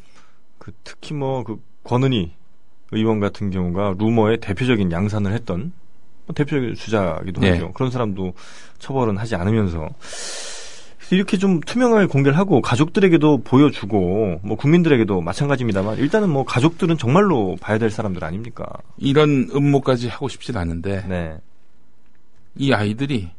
그 0.58 0.72
특히 0.84 1.14
뭐 1.14 1.44
그 1.44 1.60
권은희 1.88 2.32
의원 2.92 3.20
같은 3.20 3.50
경우가 3.50 3.94
루머의 3.98 4.38
대표적인 4.40 4.92
양산을 4.92 5.32
했던 5.32 5.72
뭐 6.26 6.34
대표적인 6.34 6.74
주자기도 6.74 7.40
네. 7.40 7.52
하죠. 7.52 7.72
그런 7.72 7.90
사람도 7.90 8.34
처벌은 8.78 9.16
하지 9.16 9.34
않으면서 9.34 9.88
이렇게 11.10 11.38
좀 11.38 11.60
투명하게 11.60 12.06
공개를 12.06 12.36
하고 12.36 12.60
가족들에게도 12.60 13.42
보여주고 13.42 14.40
뭐 14.42 14.56
국민들에게도 14.56 15.20
마찬가지입니다만 15.20 15.98
일단은 15.98 16.28
뭐 16.28 16.44
가족들은 16.44 16.98
정말로 16.98 17.56
봐야 17.60 17.78
될 17.78 17.90
사람들 17.90 18.24
아닙니까? 18.24 18.66
이런 18.96 19.48
음모까지 19.54 20.08
하고 20.08 20.28
싶진 20.28 20.56
않은데 20.56 21.04
네. 21.08 21.38
이 22.56 22.72
아이들이 22.72 23.30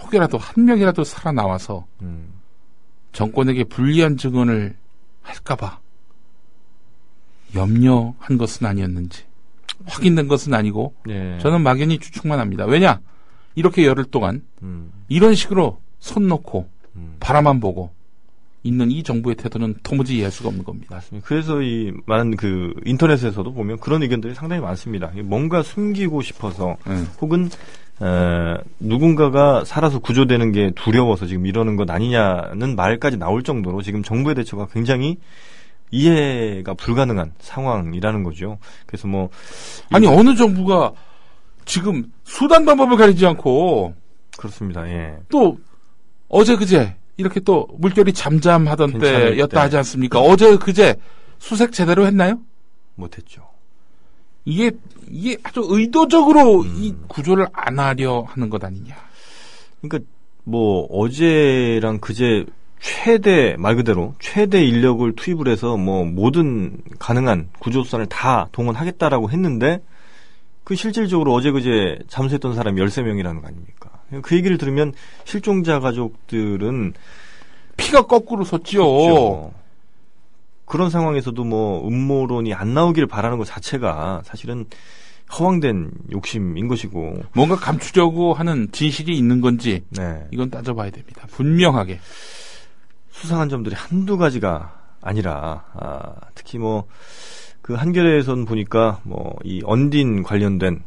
혹여라도 0.00 0.38
한 0.38 0.64
명이라도 0.64 1.04
살아나와서 1.04 1.86
음. 2.02 2.28
정권에게 3.12 3.64
불리한 3.64 4.16
증언을 4.16 4.76
할까봐 5.22 5.80
염려한 7.54 8.38
것은 8.38 8.66
아니었는지 8.66 9.24
확인된 9.86 10.28
것은 10.28 10.54
아니고 10.54 10.94
네. 11.06 11.38
저는 11.38 11.60
막연히 11.62 11.98
추측만 11.98 12.38
합니다. 12.38 12.64
왜냐 12.64 13.00
이렇게 13.54 13.84
열흘 13.84 14.04
동안 14.04 14.42
음. 14.62 14.92
이런 15.08 15.34
식으로 15.34 15.78
손 15.98 16.28
놓고 16.28 16.68
음. 16.96 17.16
바라만 17.20 17.60
보고 17.60 17.90
있는 18.64 18.90
이 18.90 19.02
정부의 19.02 19.34
태도는 19.36 19.76
도무지 19.82 20.16
이해할 20.16 20.30
수가 20.30 20.48
없는 20.48 20.64
겁니다. 20.64 20.94
맞습니다. 20.94 21.26
그래서 21.26 21.62
이 21.62 21.92
많은 22.06 22.36
그 22.36 22.74
인터넷에서도 22.84 23.52
보면 23.52 23.78
그런 23.78 24.02
의견들이 24.02 24.34
상당히 24.34 24.62
많습니다. 24.62 25.10
뭔가 25.24 25.62
숨기고 25.62 26.22
싶어서 26.22 26.76
음. 26.86 27.08
혹은 27.20 27.50
에, 28.00 28.56
누군가가 28.78 29.64
살아서 29.64 29.98
구조되는 29.98 30.52
게 30.52 30.70
두려워서 30.76 31.26
지금 31.26 31.46
이러는 31.46 31.76
것 31.76 31.90
아니냐는 31.90 32.76
말까지 32.76 33.16
나올 33.16 33.42
정도로 33.42 33.82
지금 33.82 34.02
정부의 34.02 34.36
대처가 34.36 34.66
굉장히 34.72 35.18
이해가 35.90 36.74
불가능한 36.74 37.32
상황이라는 37.38 38.22
거죠. 38.22 38.58
그래서 38.86 39.08
뭐 39.08 39.28
아니 39.90 40.06
어느 40.06 40.34
정부가 40.34 40.92
지금 41.64 42.10
수단 42.24 42.64
방법을 42.64 42.96
가리지 42.96 43.26
않고 43.26 43.94
그렇습니다. 44.38 44.88
예. 44.88 45.18
또 45.28 45.58
어제 46.32 46.56
그제 46.56 46.96
이렇게 47.18 47.40
또 47.40 47.68
물결이 47.78 48.14
잠잠하던 48.14 48.98
때였다 48.98 49.46
때. 49.46 49.58
하지 49.58 49.76
않습니까? 49.76 50.18
어제 50.18 50.56
그제 50.56 50.96
수색 51.38 51.72
제대로 51.72 52.06
했나요? 52.06 52.40
못했죠. 52.94 53.46
이게 54.44 54.72
이게 55.08 55.36
아주 55.42 55.62
의도적으로 55.68 56.62
음. 56.62 56.74
이 56.76 56.94
구조를 57.06 57.46
안 57.52 57.78
하려 57.78 58.22
하는 58.28 58.48
것 58.50 58.64
아니냐. 58.64 58.96
그러니까 59.82 60.10
뭐 60.44 60.86
어제랑 60.90 61.98
그제 62.00 62.46
최대 62.80 63.54
말 63.58 63.76
그대로 63.76 64.14
최대 64.18 64.64
인력을 64.64 65.14
투입을 65.14 65.48
해서 65.48 65.76
뭐 65.76 66.04
모든 66.04 66.78
가능한 66.98 67.50
구조수단을 67.60 68.06
다 68.06 68.48
동원하겠다라고 68.52 69.30
했는데 69.30 69.80
그 70.64 70.74
실질적으로 70.74 71.34
어제 71.34 71.50
그제 71.50 71.98
잠수했던 72.08 72.54
사람이 72.54 72.80
13명이라는 72.80 73.42
거 73.42 73.46
아닙니까? 73.46 73.90
그 74.20 74.36
얘기를 74.36 74.58
들으면 74.58 74.92
실종자 75.24 75.80
가족들은 75.80 76.92
피가 77.76 78.02
거꾸로 78.02 78.44
섰지요. 78.44 78.82
그렇죠. 78.84 79.54
그런 80.66 80.90
상황에서도 80.90 81.42
뭐 81.44 81.86
음모론이 81.86 82.54
안 82.54 82.74
나오길 82.74 83.06
바라는 83.06 83.38
것 83.38 83.44
자체가 83.44 84.22
사실은 84.24 84.66
허황된 85.38 85.90
욕심인 86.12 86.68
것이고 86.68 87.22
뭔가 87.34 87.56
감추려고 87.56 88.34
하는 88.34 88.68
진실이 88.72 89.16
있는 89.16 89.40
건지 89.40 89.82
네. 89.90 90.26
이건 90.30 90.50
따져봐야 90.50 90.90
됩니다. 90.90 91.26
분명하게 91.30 92.00
수상한 93.10 93.48
점들이 93.48 93.74
한두 93.74 94.18
가지가 94.18 94.78
아니라 95.00 95.64
아, 95.74 96.14
특히 96.34 96.58
뭐 96.58 96.86
그 97.62 97.74
한겨레에선 97.74 98.44
보니까 98.44 99.00
뭐 99.04 99.36
이 99.44 99.62
언딘 99.64 100.22
관련된 100.22 100.82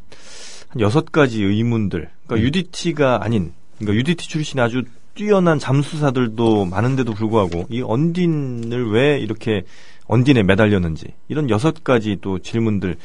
한 0.76 0.82
여섯 0.82 1.12
가지 1.12 1.44
의문들 1.44 2.10
그러니까 2.28 2.36
음. 2.36 2.48
UDT가 2.48 3.24
아닌 3.24 3.54
그러니까 3.80 3.98
UDT 3.98 4.30
출신 4.30 4.60
아주 4.60 4.84
뛰어난 5.16 5.58
잠수사들도 5.58 6.66
많은데도 6.66 7.14
불구하고 7.14 7.66
이 7.70 7.82
언딘을 7.82 8.92
왜 8.92 9.18
이렇게 9.20 9.64
언딘에 10.08 10.44
매달렸는지 10.44 11.08
이런 11.30 11.50
여섯 11.50 11.84
가지 11.84 12.18
또 12.22 12.40
질문들 12.40 12.98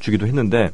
주기도 0.00 0.26
했는데 0.26 0.70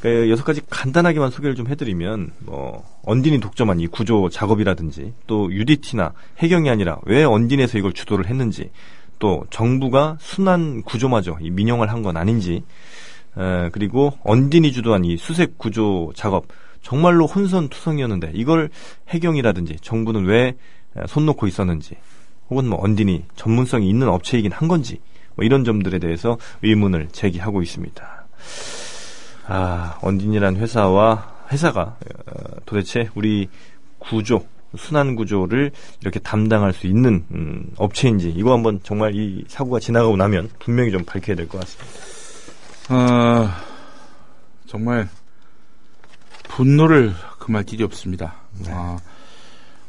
그 0.00 0.28
여섯 0.30 0.44
가지 0.44 0.60
간단하게만 0.68 1.30
소개를 1.30 1.54
좀 1.54 1.68
해드리면 1.68 2.32
뭐 2.40 2.84
언딘이 3.04 3.40
독점한 3.40 3.80
이 3.80 3.86
구조 3.86 4.28
작업이라든지 4.28 5.12
또 5.26 5.52
UDT나 5.52 6.12
해경이 6.38 6.68
아니라 6.68 6.98
왜 7.04 7.24
언딘에서 7.24 7.78
이걸 7.78 7.92
주도를 7.92 8.26
했는지 8.26 8.70
또 9.18 9.44
정부가 9.50 10.16
순환 10.20 10.82
구조마저 10.82 11.38
이 11.40 11.50
민영을 11.50 11.90
한건 11.90 12.16
아닌지 12.16 12.64
에, 13.38 13.70
그리고 13.70 14.12
언딘이 14.24 14.72
주도한 14.72 15.04
이 15.04 15.16
수색 15.16 15.58
구조 15.58 16.12
작업 16.14 16.46
정말로 16.82 17.26
혼선투성이었는데 17.26 18.32
이걸 18.34 18.70
해경이라든지 19.08 19.76
정부는 19.80 20.24
왜 20.26 20.54
손 21.08 21.26
놓고 21.26 21.48
있었는지 21.48 21.96
혹은 22.50 22.68
뭐 22.68 22.80
언딘이 22.80 23.24
전문성이 23.34 23.88
있는 23.90 24.08
업체이긴 24.08 24.52
한 24.52 24.68
건지 24.68 25.00
뭐 25.34 25.44
이런 25.44 25.64
점들에 25.64 25.98
대해서 25.98 26.38
의문을 26.62 27.08
제기하고 27.10 27.62
있습니다. 27.62 28.26
아 29.48 29.98
언딘이란 30.02 30.56
회사와 30.56 31.46
회사가 31.50 31.82
어, 32.26 32.34
도대체 32.64 33.08
우리 33.16 33.48
구조 33.98 34.46
순환 34.76 35.16
구조를 35.16 35.72
이렇게 36.00 36.20
담당할 36.20 36.72
수 36.72 36.86
있는 36.86 37.24
음, 37.32 37.70
업체인지 37.76 38.30
이거 38.36 38.52
한번 38.52 38.78
정말 38.84 39.14
이 39.16 39.44
사고가 39.48 39.80
지나가고 39.80 40.16
나면 40.16 40.48
분명히 40.60 40.90
좀 40.92 41.04
밝혀야 41.04 41.34
될 41.34 41.48
것 41.48 41.58
같습니다. 41.60 42.13
아 42.88 43.62
정말 44.66 45.08
분노를 46.48 47.12
금할 47.38 47.64
길이 47.64 47.82
없습니다. 47.84 48.34
네. 48.64 48.70
아, 48.70 48.98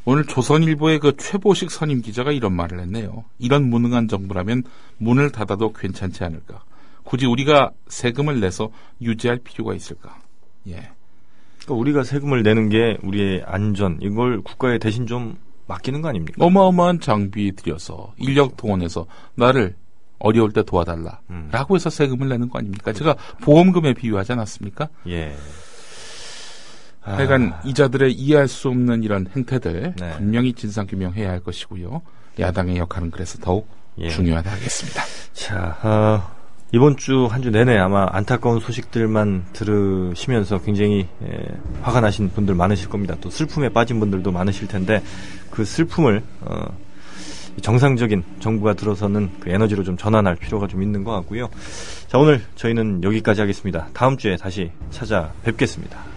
오늘 0.06 0.26
조선일보의 0.26 1.00
그 1.00 1.16
최보식 1.18 1.72
선임 1.72 2.02
기자가 2.02 2.32
이런 2.32 2.54
말을 2.54 2.80
했네요. 2.80 3.26
이런 3.39 3.70
무능한 3.70 4.08
정부라면 4.08 4.64
문을 4.98 5.32
닫아도 5.32 5.74
괜찮지 5.74 6.24
않을까. 6.24 6.64
굳이 7.04 7.26
우리가 7.26 7.72
세금을 7.88 8.39
내서 8.39 8.72
유지할 9.02 9.39
필요가 9.39 9.74
있을까. 9.74 10.18
예. 10.68 10.91
그러니까 11.60 11.74
우리가 11.74 12.04
세금을 12.04 12.43
내는 12.43 12.70
게 12.70 12.98
우리의 13.04 13.43
안전 13.46 14.00
이걸 14.02 14.41
국가에 14.41 14.78
대신 14.78 15.06
좀 15.06 15.38
맡기는 15.68 16.02
거 16.02 16.10
아닙니까? 16.10 16.43
어마어마한 16.43 17.00
장비 17.00 17.52
들여서 17.56 18.14
인력 18.18 18.58
동원해서 18.58 19.08
나를 19.36 19.76
어려울 20.26 20.51
때 20.51 20.63
도와달라. 20.63 21.19
음. 21.30 21.49
라고 21.51 21.76
해서 21.76 21.89
세금을 21.91 22.28
내는 22.30 22.49
거 22.49 22.57
아닙니까? 22.59 22.91
제가 22.93 23.15
보험금에 23.41 23.93
비유하지 23.93 24.32
않았습니까? 24.34 24.89
예. 25.07 25.36
아. 27.03 27.13
하여간 27.17 27.53
이자들의 27.63 28.13
이해할 28.13 28.47
수 28.47 28.67
없는 28.69 29.03
이런 29.03 29.28
행태들 29.36 29.93
네. 29.99 30.13
분명히 30.17 30.53
진상 30.53 30.88
규명해야 30.88 31.30
할 31.30 31.39
것이고요. 31.41 32.01
야당의 32.39 32.78
역할은 32.78 33.11
그래서 33.11 33.38
더욱 33.39 33.67
예. 33.99 34.09
중요하다 34.09 34.51
하겠습니다. 34.51 35.03
자, 35.34 35.78
어, 35.84 36.36
이번 36.71 36.97
주 36.97 37.28
한 37.28 37.43
주 37.43 37.51
내내 37.51 37.78
아마 37.78 38.07
안타까운 38.11 38.59
소식들만 38.59 39.45
들으시면서 39.53 40.61
굉장히 40.61 41.07
예, 41.23 41.47
화가 41.84 42.01
나신 42.01 42.30
분들 42.32 42.55
많으실 42.55 42.89
겁니다. 42.89 43.15
또 43.21 43.30
슬픔에 43.30 43.69
빠진 43.69 43.99
분들도 43.99 44.32
많으실 44.32 44.67
텐데 44.67 45.03
그 45.51 45.63
슬픔을 45.63 46.23
어, 46.41 46.65
정상적인 47.62 48.24
정부가 48.39 48.74
들어서는 48.74 49.30
그 49.39 49.49
에너지로 49.49 49.84
좀 49.84 49.97
전환할 49.97 50.36
필요가 50.36 50.68
좀 50.68 50.84
있는 50.84 51.03
것 51.03 51.12
같고요. 51.12 51.49
자 52.08 52.18
오늘 52.18 52.41
저희는 52.56 53.03
여기까지 53.03 53.41
하겠습니다. 53.41 53.88
다음 53.93 54.18
주에 54.18 54.36
다시 54.38 54.72
찾아뵙겠습니다. 54.91 56.16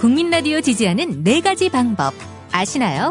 국민 0.00 0.30
라디오 0.30 0.60
지지하는 0.60 1.24
네 1.24 1.40
가지 1.40 1.68
방법 1.68 2.14
아시나요? 2.52 3.10